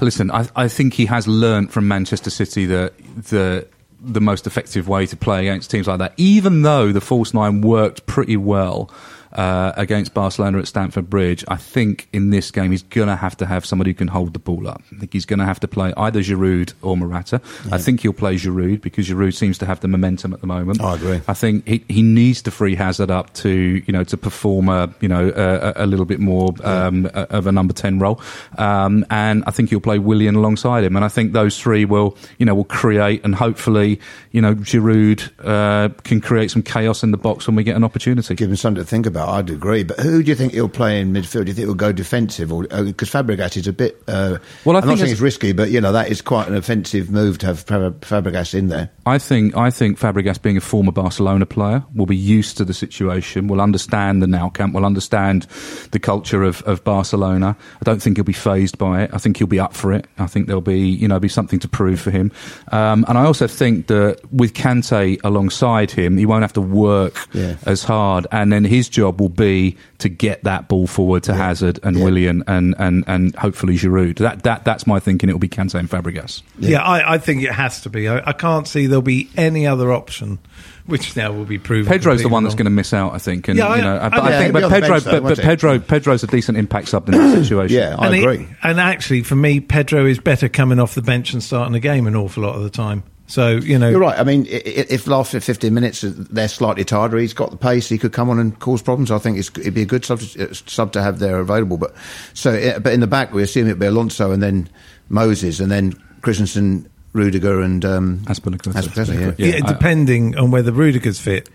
[0.00, 2.94] listen, I, I think he has learned from Manchester City that
[3.28, 3.66] the
[4.00, 7.60] the most effective way to play against teams like that, even though the false nine
[7.60, 8.88] worked pretty well.
[9.32, 13.36] Uh, against Barcelona at Stamford Bridge, I think in this game he's going to have
[13.36, 14.82] to have somebody who can hold the ball up.
[14.92, 17.40] I think he's going to have to play either Giroud or Morata.
[17.70, 20.80] I think he'll play Giroud because Giroud seems to have the momentum at the moment.
[20.80, 21.20] I agree.
[21.28, 23.50] I think he, he needs to free Hazard up to
[23.86, 27.46] you know to perform a you know a, a little bit more um, a- of
[27.46, 28.20] a number ten role,
[28.58, 32.16] um, and I think he'll play Willian alongside him, and I think those three will
[32.38, 34.00] you know will create and hopefully
[34.32, 37.84] you know Giroud uh, can create some chaos in the box when we get an
[37.84, 38.34] opportunity.
[38.34, 39.19] Give him something to think about.
[39.28, 39.82] I'd agree.
[39.84, 41.44] But who do you think he'll play in midfield?
[41.44, 42.52] Do you think he'll go defensive?
[42.52, 44.02] or Because Fabregas is a bit.
[44.08, 46.54] Uh, Well, I I'm not saying it's risky, but you know that is quite an
[46.56, 48.90] offensive move to have Fabregas in there.
[49.06, 52.74] I think I think Fabregas, being a former Barcelona player, will be used to the
[52.74, 53.48] situation.
[53.48, 54.74] Will understand the Nou Camp.
[54.74, 55.46] Will understand
[55.92, 57.56] the culture of, of Barcelona.
[57.80, 59.10] I don't think he'll be phased by it.
[59.12, 60.06] I think he'll be up for it.
[60.18, 62.30] I think there'll be you know be something to prove for him.
[62.72, 67.16] Um, and I also think that with Kante alongside him, he won't have to work
[67.32, 67.56] Yeah.
[67.66, 68.26] as hard.
[68.30, 72.04] And then his job will be to get that ball forward to Hazard and Yeah.
[72.04, 74.18] Willian and, and, and hopefully Giroud.
[74.18, 75.28] That that that's my thinking.
[75.28, 76.42] It will be Kante and Fabregas.
[76.58, 78.08] Yeah, I, I think it has to be.
[78.08, 80.38] I, I can't see there'll be any other option,
[80.86, 81.90] which now will be proven.
[81.90, 83.48] Pedro's the one that's going to miss out, I think.
[83.48, 85.38] And Yeah, I- you know, I- but yeah, I think, but Pedro, though, but, but?
[85.44, 87.76] Pedro, Pedro's a decent impact sub in that situation.
[87.76, 88.48] Yeah, I and he- agree.
[88.62, 92.06] and actually, for me, Pedro is better coming off the bench and starting the game
[92.06, 93.02] an awful lot of the time.
[93.30, 94.18] So you know, You're right.
[94.18, 97.50] I mean, i- i- if after 15 minutes uh, they're slightly tired, or he's got
[97.52, 99.10] the pace, he could come on and cause problems.
[99.10, 101.76] I think it's, it'd be a good sub to, uh, sub to have there available.
[101.78, 101.94] But
[102.34, 104.68] so, uh, but in the back, we assume it'd be Alonso and then
[105.08, 108.72] Moses and then Christensen, Rudiger and um, Azpilicueta.
[108.74, 109.46] Azpilicueta, yeah.
[109.46, 111.48] yeah, Yeah, depending on whether Rudiger's fit.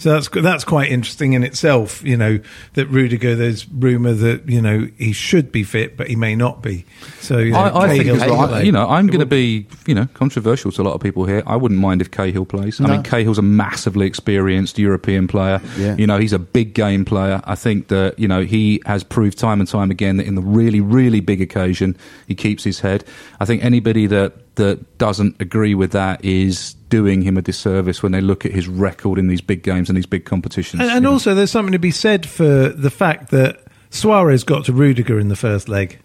[0.00, 2.02] So that's that's quite interesting in itself.
[2.02, 2.40] You know
[2.72, 3.36] that Rudiger.
[3.36, 6.86] There's rumor that you know he should be fit, but he may not be.
[7.20, 8.64] So you know, I, I think, Cahill's as gonna well, play.
[8.64, 11.42] you know, I'm going to be, you know, controversial to a lot of people here.
[11.46, 12.80] I wouldn't mind if Cahill plays.
[12.80, 15.60] I mean, Cahill's a massively experienced European player.
[15.76, 15.96] Yeah.
[15.96, 17.42] You know, he's a big game player.
[17.44, 20.42] I think that, you know, he has proved time and time again that in the
[20.42, 21.96] really, really big occasion,
[22.26, 23.04] he keeps his head.
[23.38, 28.12] I think anybody that, that doesn't agree with that is doing him a disservice when
[28.12, 30.82] they look at his record in these big games and these big competitions.
[30.82, 31.12] And, and you know.
[31.12, 35.28] also, there's something to be said for the fact that Suarez got to Rudiger in
[35.28, 35.98] the first leg.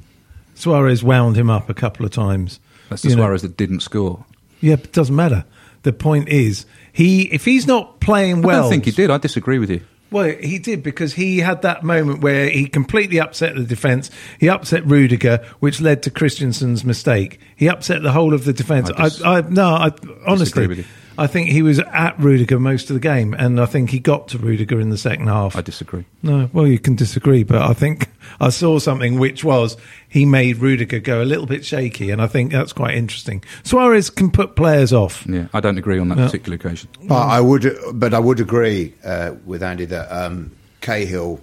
[0.54, 2.62] Suarez wound him up a couple of times.
[2.90, 3.24] that's the You know.
[3.24, 4.26] Suarez that didn't score.
[4.62, 5.44] Yeah, but it doesn't matter.
[5.84, 9.12] The point is, he if he's not playing I well, don't think he did.
[9.12, 9.82] I disagree with you.
[10.16, 14.09] Well, he did because he had that moment where he completely upset the defence.
[14.39, 17.38] He upset Rudiger, which led to Christensen's mistake.
[17.57, 18.89] He upset the whole of the defence.
[18.95, 19.91] I I, I, no, I
[20.26, 20.86] honestly, with you.
[21.18, 24.28] I think he was at Rudiger most of the game, and I think he got
[24.30, 25.55] to Rudiger in the second half.
[25.55, 26.05] I disagree.
[26.24, 28.07] No, well, you can disagree, but I think
[28.39, 29.78] I saw something which was
[30.09, 33.43] he made Rudiger go a little bit shaky, and I think that's quite interesting.
[33.63, 35.26] Suarez can put players off.
[35.28, 36.26] Yeah, I don't agree on that No.
[36.26, 36.89] particular occasion.
[37.03, 40.51] But I would, but I would agree uh, with Andy that um,
[40.82, 41.39] Cahill,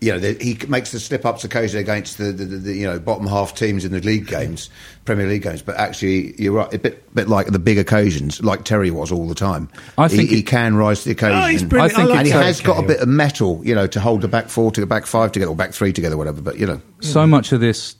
[0.00, 2.98] you know, the, he makes the slip ups occasionally against the, the, the, you know
[2.98, 4.50] bottom half teams in the league mm-hmm.
[4.50, 4.68] games,
[5.06, 5.62] Premier League games.
[5.62, 9.26] But actually, you're right, a bit, bit like the big occasions, like Terry was all
[9.26, 9.70] the time.
[9.96, 11.38] I think he it- can rise to the occasion.
[11.38, 11.98] Oh, he's brilliant.
[11.98, 14.28] I think and he has got a bit of metal, you know, to hold the
[14.28, 16.42] back four to the back five together, or back three together, whatever.
[16.42, 17.30] But you know, so mm.
[17.30, 17.96] much of this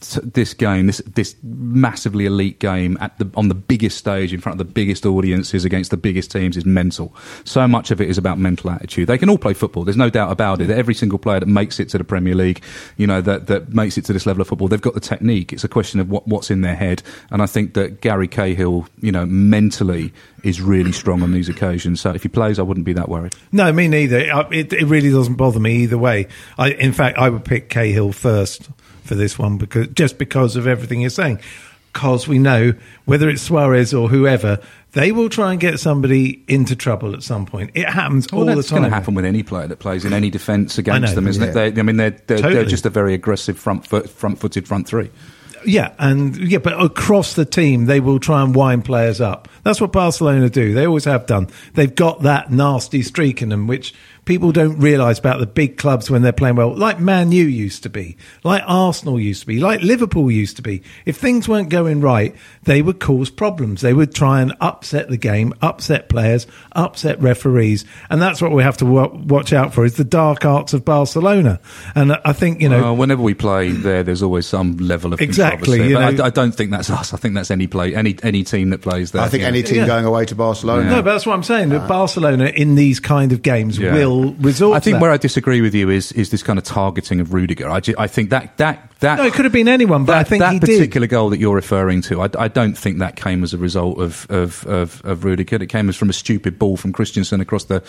[0.00, 4.58] this game, this this massively elite game at the on the biggest stage in front
[4.60, 7.14] of the biggest audiences against the biggest teams is mental.
[7.44, 9.08] So much of it is about mental attitude.
[9.08, 9.84] They can all play football.
[9.84, 10.70] There's no doubt about it.
[10.70, 12.62] Every single player that makes it to the Premier League,
[12.96, 15.52] you know, that that makes it to this level of football, they've got the technique.
[15.52, 17.02] It's a question of what what's in their head.
[17.30, 22.00] And I think that Gary Cahill, you know, mentally is really strong on these occasions.
[22.00, 23.34] So if he plays, I wouldn't be that worried.
[23.52, 24.18] No, me neither.
[24.50, 26.28] It, it really doesn't bother me either way.
[26.56, 28.70] I, in fact, I would pick Cahill first
[29.04, 31.40] for this one because just because of everything you're saying.
[31.92, 32.72] because we know
[33.04, 34.60] whether it's Suarez or whoever,
[34.92, 37.70] they will try and get somebody into trouble at some point.
[37.74, 38.80] It happens Well, all the time.
[38.80, 41.42] going to happen with any player that plays in any defence against know, them, isn't
[41.42, 41.62] yeah.
[41.64, 41.74] it?
[41.74, 45.10] They, I mean, they're, they're, they're just a very aggressive front foot, front-footed front three.
[45.66, 49.46] Yeah, and yeah, but across the team, they will try and wind players up.
[49.62, 50.72] That's what Barcelona do.
[50.72, 51.48] They always have done.
[51.74, 53.92] They've got that nasty streak in them, which
[54.30, 57.82] people don't realise about the big clubs when they're playing well, like Man U used
[57.82, 60.82] to be, like Arsenal used to be, like Liverpool used to be.
[61.04, 63.80] If things weren't going right, they would cause problems.
[63.80, 68.62] They would try and upset the game, upset players, upset referees, and that's what we
[68.62, 69.84] have to wa- watch out for.
[69.84, 71.58] Is the dark arts of Barcelona,
[71.96, 72.82] and I think you know.
[72.82, 75.88] Well, whenever we play there, there's always some level of Exactly, controversy.
[75.88, 77.12] you know- I, I don't think that's us.
[77.12, 79.22] I think that's any play, any any team that plays there.
[79.22, 79.48] I think you know.
[79.48, 79.86] any team Yeah.
[79.88, 80.88] going away to Barcelona.
[80.88, 81.70] No, but that's what I'm saying.
[81.70, 83.92] That uh, Barcelona in these kind of games Yeah.
[83.92, 85.00] will I think that.
[85.00, 87.68] where I disagree with you is is this kind of targeting of Rudiger.
[87.68, 90.20] I, ju- I think that that that no, it could have been anyone, but that,
[90.20, 90.66] I think that he did.
[90.78, 93.98] particular goal that you're referring to, I, I don't think that came as a result
[94.00, 95.56] of of, of, of Rudiger.
[95.56, 97.82] It came as from a stupid ball from Christensen across the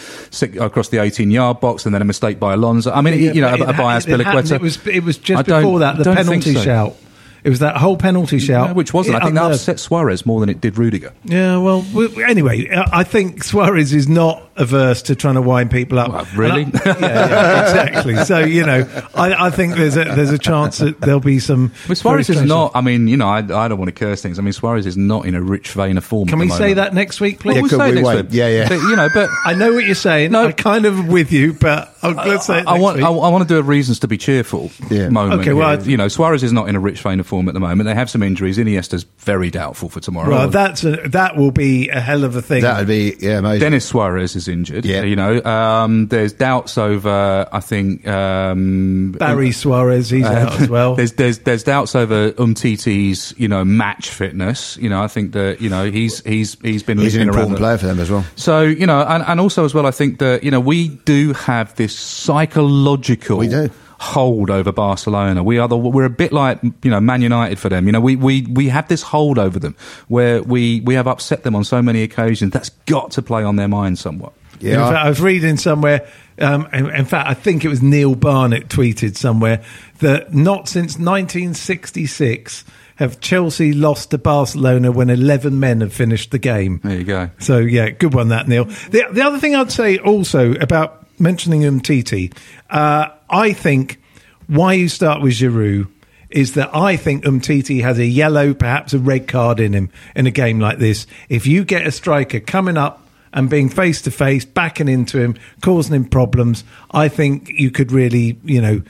[0.60, 2.92] across the 18 yard box, and then a mistake by Alonso.
[2.92, 4.12] I mean, Yeah, you know, but a, a bias it.
[4.12, 4.56] Piliqueta.
[4.56, 6.62] It was it was just before that the penalty so.
[6.62, 6.96] shout.
[7.44, 8.46] It was that whole penalty mm.
[8.46, 9.16] shout, No, which wasn't.
[9.16, 11.12] I think that unnerved- upset Suarez more than it did Rudiger.
[11.24, 11.84] Yeah, well,
[12.22, 16.12] anyway, I think Suarez is not averse to trying to wind people up.
[16.12, 16.66] Well, really?
[16.66, 18.16] I- yeah, yeah, exactly.
[18.26, 21.72] So you know, I, I think there's a there's a chance that there'll be some.
[21.88, 22.72] But Suarez is not.
[22.76, 24.40] I mean, you know, I, I don't want to curse things.
[24.40, 26.28] I mean, Suarez is not in a rich vein of form.
[26.28, 27.56] Can at we the say that next week, please?
[27.56, 28.16] Yeah, We'll could say we next wait?
[28.26, 28.34] week.
[28.34, 28.68] Yeah, yeah.
[28.70, 30.32] But, you know, but I know what you're saying.
[30.32, 30.46] No.
[30.46, 33.06] I'm kind of with you, but I'm, let's say it I want, week.
[33.06, 35.10] I, I want to do a reasons to be cheerful Yeah.
[35.10, 35.42] moment.
[35.42, 35.80] Okay, well, here.
[35.80, 37.88] I- you know, Suarez is not in a rich vein of form at the moment.
[37.88, 38.58] They have some injuries.
[38.58, 40.30] Iniesta's very doubtful for tomorrow.
[40.30, 42.62] Well, that's a, that will be a hell of a thing.
[42.64, 43.60] That would be yeah, amazing.
[43.60, 44.86] Denis Suarez is injured.
[44.86, 45.04] Yeah.
[45.04, 50.96] You know, um, there's doubts over, I think, um, Barry Suarez, he's out as well.
[51.02, 54.78] There's, there's, there's doubts over Umtiti's, you know, match fitness.
[54.78, 57.52] You know, I think that, you know, he's, he's, he's been He's an limping around
[57.52, 58.26] important player for them as well.
[58.36, 61.34] So, you know, and, and also as well, I think that, you know, we do
[61.34, 63.70] have this psychological We do.
[64.02, 65.44] Hold over Barcelona.
[65.44, 67.86] We are the, we're a bit like, you know, Man United for them.
[67.86, 69.76] You know, we, we, we have this hold over them
[70.08, 72.52] where we, we have upset them on so many occasions.
[72.52, 74.34] That's got to play on their mind somewhat.
[74.60, 76.10] in fact, I was reading somewhere.
[76.40, 79.64] Um, in, in fact, I think it was Neil Barnett tweeted somewhere
[80.00, 86.40] that not since 1966 have Chelsea lost to Barcelona when 11 men have finished the
[86.40, 86.80] game.
[86.84, 87.30] There you go.
[87.38, 88.66] So yeah, good one that Neil.
[88.66, 92.36] The the other thing I'd say also about mentioning Umtiti,
[92.70, 94.00] uh, I think
[94.48, 95.88] why you start with Giroud
[96.30, 100.28] is that I think Umtiti has a yellow, perhaps a red card in him in
[100.28, 101.08] a game like this.
[101.30, 105.38] If you get a striker coming up and being face to face, backing into him,
[105.62, 108.82] causing him problems, I think you could really, you know,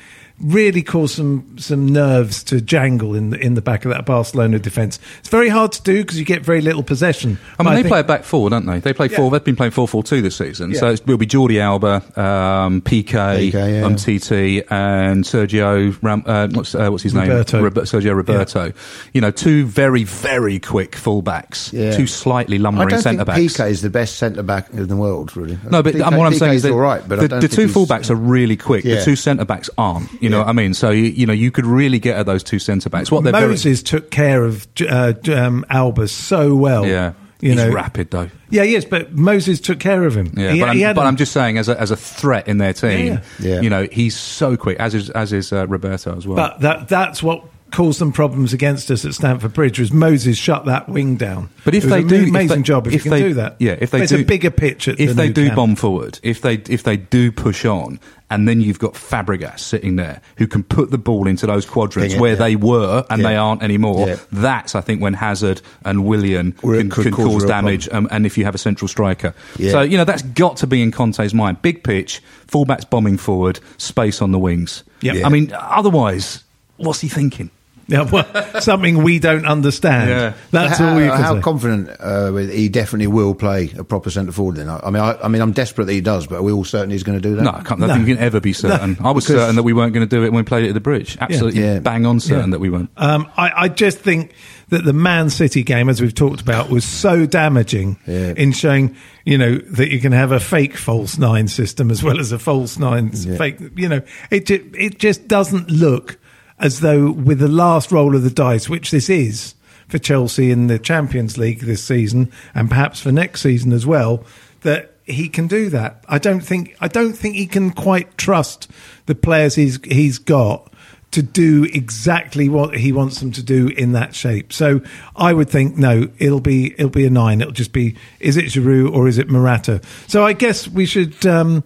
[0.44, 4.60] really cause some some nerves to jangle in the in the back of that Barcelona
[4.60, 5.00] defence.
[5.20, 7.38] It's very hard to do because you get very little possession.
[7.60, 8.80] I mean, But they think- play a back four, don't they?
[8.80, 9.18] They play Yeah.
[9.18, 9.32] four.
[9.32, 10.74] They've been playing four four two this season.
[10.76, 13.86] So it will be Jordi Alba, um, Piqué, Piqué, yeah.
[13.86, 15.96] um, TT, and Sergio.
[16.02, 17.58] Ram, uh, what's, uh, what's his Roberto.
[17.58, 17.64] name?
[17.66, 18.72] Rob- Sergio Roberto.
[19.14, 21.72] You know, two very very quick fullbacks.
[21.74, 21.96] Yeah.
[21.96, 23.58] Two slightly lumbering don't centre think backs.
[23.58, 25.58] Piqué is the best centre back in the world, really.
[25.70, 27.48] No, but Piqué, um, what I'm Piqué saying is that all right, but the, the
[27.48, 28.84] two he's- fullbacks are really quick.
[28.84, 28.96] Yeah.
[28.96, 30.10] The two centre backs aren't.
[30.22, 30.44] You know Yeah.
[30.46, 30.74] what I mean?
[30.74, 33.12] So you, you know you could really get at those two centre backs.
[33.12, 36.86] What they're very- Moses took care of uh, um, Alba so well.
[36.88, 37.14] yeah.
[37.42, 38.30] you He's know, rapid though.
[38.52, 40.32] Yeah, yes, but Moses took care of him.
[40.38, 41.96] Yeah, He- but, I'm, he had but him- I'm just saying, as a, as a
[41.98, 43.54] threat in their team, Yeah, yeah.
[43.56, 43.62] Yeah.
[43.62, 46.36] you know, he's so quick, as is as is uh, Roberto as well.
[46.38, 50.66] But that that's what caused them problems against us at Stamford Bridge was Moses shut
[50.66, 51.50] that wing down.
[51.64, 53.22] But if It was they an do, if amazing they- job if, you can they,
[53.22, 53.56] do that.
[53.60, 53.78] yeah.
[53.80, 55.56] If they it's do, a bigger pitch at if the they Nou do Camp.
[55.56, 58.00] bomb forward, if they if they do push on,
[58.30, 62.14] and then you've got Fabregas sitting there who can put the ball into those quadrants
[62.14, 62.38] Bring it, where yeah.
[62.38, 63.28] they were and Yeah.
[63.30, 64.08] they aren't anymore.
[64.08, 64.16] Yeah.
[64.32, 68.38] That's I think when Hazard and Willian can, can cause cause damage, um, and if
[68.38, 69.72] you have a central striker, Yeah.
[69.72, 71.62] so you know that's got to be in Conte's mind.
[71.62, 74.84] Big pitch, fullbacks bombing forward, space on the wings.
[75.02, 75.14] Yeah.
[75.14, 75.26] Yeah.
[75.26, 76.44] I mean, otherwise,
[76.78, 77.50] what's he thinking?
[78.02, 80.10] Yeah, well, something we don't understand.
[80.10, 80.34] Yeah.
[80.52, 81.42] That's how, all you can how say.
[81.42, 84.56] confident uh, with- he definitely will play a proper centre forward.
[84.56, 86.52] Then I, I mean, I, I mean, I'm desperate that he does, but are we
[86.54, 87.44] all certain he's going to do that?
[87.44, 87.94] No, I, can't, I No.
[87.96, 88.98] think you can ever be certain.
[89.04, 90.74] I was certain that we weren't going to do it when we played it at
[90.74, 91.18] the bridge.
[91.20, 91.80] Absolutely Yeah.
[91.80, 92.52] bang on certain Yeah.
[92.52, 92.90] that we weren't.
[92.98, 94.34] Um, I, I just think
[94.70, 98.34] that the Man City game, as we've talked about, was so damaging Yeah.
[98.38, 102.20] in showing, you know, that you can have a fake false nine system as well
[102.22, 103.58] as a false nine fake.
[103.76, 106.18] You know, it it just doesn't look
[106.62, 109.56] as though with the last roll of the dice, which this is
[109.88, 114.24] for Chelsea in the Champions League this season, and perhaps for next season as well,
[114.62, 116.06] that he can do that.
[116.08, 118.70] I don't think I don't think he can quite trust
[119.08, 120.72] the players he's he's got
[121.12, 124.54] to do exactly what he wants them to do in that shape.
[124.54, 124.82] So
[125.16, 127.42] I would think no, it'll be it'll be a nine.
[127.42, 129.82] It'll just be is it Giroud or is it Morata?
[130.08, 131.26] So I guess we should.
[131.26, 131.64] Um,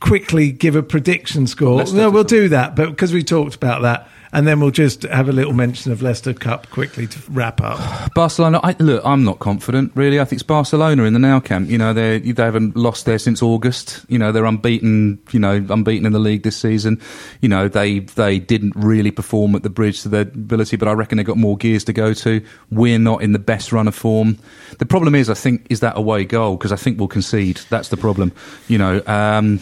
[0.00, 1.84] quickly give a prediction score.
[1.84, 5.28] No, we'll do that, but because we talked about that, and then we'll just have
[5.28, 8.12] a little mention of Leicester Cup quickly to wrap up.
[8.14, 8.60] Barcelona.
[8.62, 10.20] I, look, I'm not confident really.
[10.20, 11.70] I think it's Barcelona in the Nou Camp.
[11.70, 14.04] You know, they they haven't lost there since August.
[14.08, 15.18] You know, they're unbeaten.
[15.32, 17.00] You know, unbeaten in the league this season.
[17.40, 20.92] You know, they they didn't really perform at the bridge to their ability, but I
[20.92, 22.44] reckon they've got more gears to go to.
[22.70, 24.38] We're not in the best run of form.
[24.78, 27.60] The problem is, I think, is that away goal because I think we'll concede.
[27.70, 28.32] That's the problem.
[28.68, 29.02] You know.
[29.06, 29.60] Um,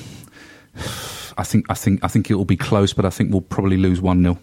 [1.39, 3.77] I think I think I think it will be close, but I think we'll probably
[3.77, 4.39] lose one 0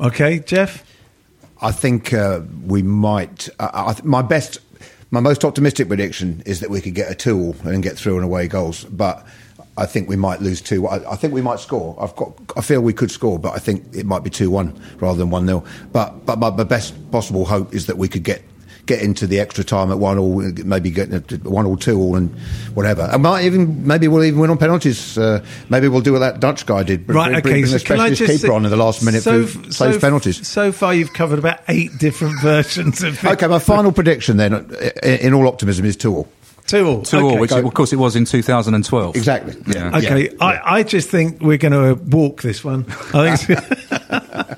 [0.00, 0.84] Okay, Geoff.
[1.60, 3.48] I think uh, we might.
[3.58, 4.58] Uh, I th- my best,
[5.10, 8.24] my most optimistic prediction is that we could get a two and get through and
[8.24, 8.84] away goals.
[8.84, 9.26] But
[9.78, 10.86] I think we might lose two.
[10.86, 11.96] I, I think we might score.
[12.00, 12.34] I've got.
[12.56, 15.30] I feel we could score, but I think it might be two one rather than
[15.30, 18.42] one 0 But but my, my best possible hope is that we could get.
[18.86, 21.08] Get into the extra time at one all, maybe get
[21.44, 22.30] one or two all, and
[22.74, 23.02] whatever.
[23.02, 25.18] And might even maybe we'll even win on penalties.
[25.18, 27.04] Uh, maybe we'll do what that Dutch guy did.
[27.04, 27.50] bring- Right, bring, okay.
[27.50, 29.90] bring So a specialist just keeper say- on in the last minute so, for so,
[29.90, 30.46] safe penalties.
[30.46, 33.30] So far, you've covered about eight different versions of it.
[33.32, 34.54] Okay, my final prediction then,
[35.02, 36.28] in in all optimism, is two all.
[36.68, 37.02] Two all.
[37.02, 37.64] Two all, which go.
[37.66, 39.14] of course it was in 2012.
[39.16, 39.54] Exactly.
[39.68, 39.96] Yeah.
[39.98, 42.84] Okay, Yeah, I, I just think we're going to walk this one.
[43.14, 43.90] I think it's,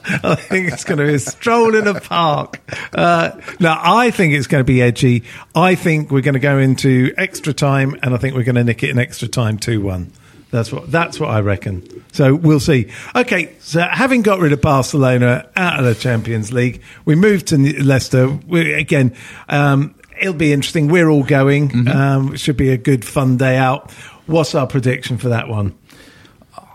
[0.09, 2.61] I think it's going to be a stroll in a park.
[2.93, 5.25] Uh, no, I think it's going to be edgy.
[5.55, 8.65] I think we're going to go into extra time, and I think we're going to
[8.65, 10.13] nick it in extra time two one.
[10.51, 12.05] That's what that's what I reckon.
[12.13, 12.91] So we'll see.
[13.15, 17.59] Okay, so having got rid of Barcelona out of the Champions League, we move to
[17.83, 18.29] Leicester.
[18.29, 19.15] We, again,
[19.51, 20.89] um, it'll be interesting.
[20.89, 21.87] We're all going.
[21.89, 23.91] Um, it should be a good fun day out.
[24.27, 25.77] What's our prediction for that one?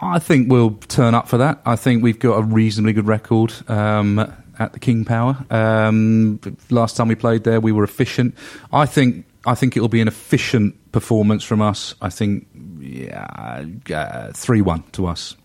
[0.03, 1.61] I think we'll turn up for that.
[1.65, 4.19] I think we've got a reasonably good record um,
[4.59, 5.37] at the King Power.
[5.49, 6.39] Um,
[6.69, 8.35] last time we played there, we were efficient.
[8.71, 11.95] I think I think it'll be an efficient performance from us.
[12.01, 12.47] I think
[12.79, 15.35] yeah, three one to us.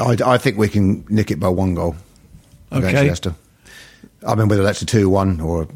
[0.00, 1.96] I, I think we can nick it by one goal
[2.70, 3.08] against Okay.
[3.08, 3.34] Leicester.
[4.26, 5.66] I mean, whether that's a two-one or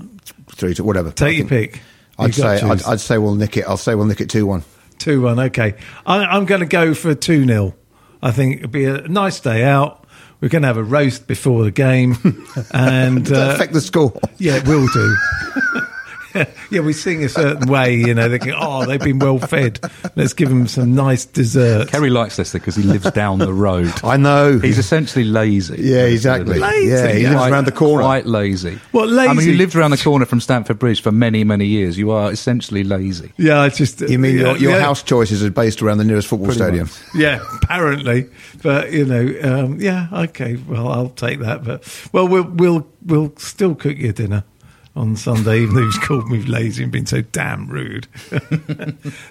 [0.52, 1.10] three-two, whatever.
[1.10, 1.82] Take I your think- pick.
[2.16, 2.82] I'd You've say I'd.
[2.84, 3.64] I'd say we'll nick it.
[3.66, 4.62] I'll say we'll nick it two-one.
[5.04, 5.38] Two one.
[5.38, 5.74] Okay,
[6.06, 7.74] I, I'm going to go for two 0
[8.22, 10.06] I think it'll be a nice day out.
[10.40, 12.16] We're going to have a roast before the game,
[12.72, 14.18] and uh, affect the score?
[14.38, 15.16] yeah, it will do.
[16.70, 18.28] yeah, we sing a certain way, you know.
[18.28, 19.78] They go, oh, they've been well fed.
[20.16, 21.88] Let's give them some nice dessert.
[21.88, 23.92] Ceri likes Leicester because he lives down the road.
[24.04, 24.58] I know.
[24.58, 25.82] He's essentially lazy.
[25.82, 26.58] yeah, exactly.
[26.58, 27.50] Lazy, Yeah, he lives yeah.
[27.50, 28.02] around the corner.
[28.02, 28.80] Quite lazy.
[28.90, 31.96] What, I mean, you lived around the corner from Stamford Bridge for many, many years.
[31.96, 33.32] You are essentially lazy.
[33.36, 34.00] Yeah, I just.
[34.00, 34.80] You mean your, yeah, your yeah.
[34.80, 36.88] house choices are based around the nearest football stadium?
[37.14, 38.26] Yeah, apparently,
[38.62, 40.56] but you know, um, yeah, okay.
[40.56, 41.64] Well, I'll take that.
[41.64, 44.44] But well, we'll we'll we'll still cook your dinner
[44.96, 48.06] on Sunday, even though you've called me lazy and been so damn rude.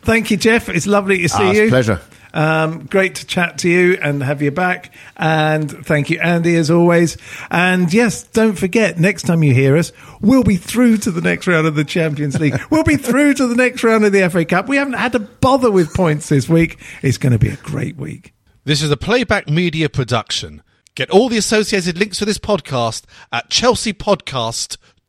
[0.02, 0.70] Thank you, Geoff.
[0.70, 1.70] It's lovely to see Ah, you.
[1.70, 2.02] pleasure.
[2.34, 4.92] Um, great to chat to you and have you back.
[5.16, 7.16] And thank you, Andy, as always.
[7.52, 11.46] And yes, don't forget, next time you hear us, we'll be through to the next
[11.46, 12.60] round of the Champions League.
[12.72, 14.68] we'll be through to the next round of the FA Cup.
[14.68, 16.80] We haven't had to bother with points this week.
[17.04, 18.34] It's going to be a great week.
[18.66, 20.64] This is a playback media production.
[20.96, 23.50] Get all the associated links for this podcast at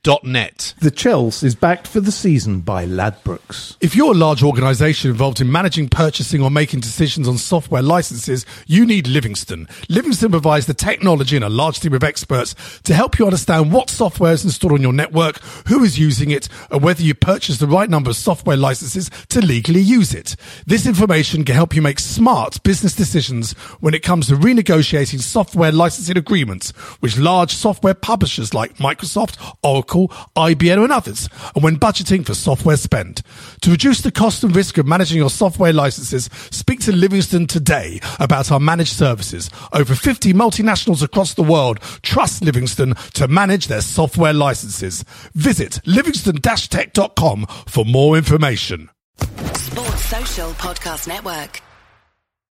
[0.05, 0.74] chelseapodcast.net.
[0.78, 3.76] The Chels is backed for the season by Ladbrokes.
[3.80, 8.44] If you're a large organization involved in managing, purchasing, or making decisions on software licenses,
[8.66, 9.68] you need Livingston.
[9.88, 13.90] Livingston provides the technology and a large team of experts to help you understand what
[13.90, 15.38] software is installed on your network,
[15.68, 19.40] who is using it, and whether you purchase the right number of software licenses to
[19.40, 20.36] legally use it.
[20.66, 25.72] This information can help you make smart business decisions when it comes to renegotiating software
[25.72, 29.36] licensing agreements with large software publishers like Microsoft,
[29.95, 33.22] Oracle, IBM, and others, and when budgeting for software spend.
[33.62, 38.01] To reduce the cost and risk of managing your software licenses, speak to Livingston today
[38.18, 39.51] about our managed services.
[39.72, 45.05] Over 50 multinationals across the world trust Livingston to manage their software licenses.
[45.34, 48.90] Visit livingston-tech.com for more information.
[49.55, 51.63] Sports Social Podcast Network.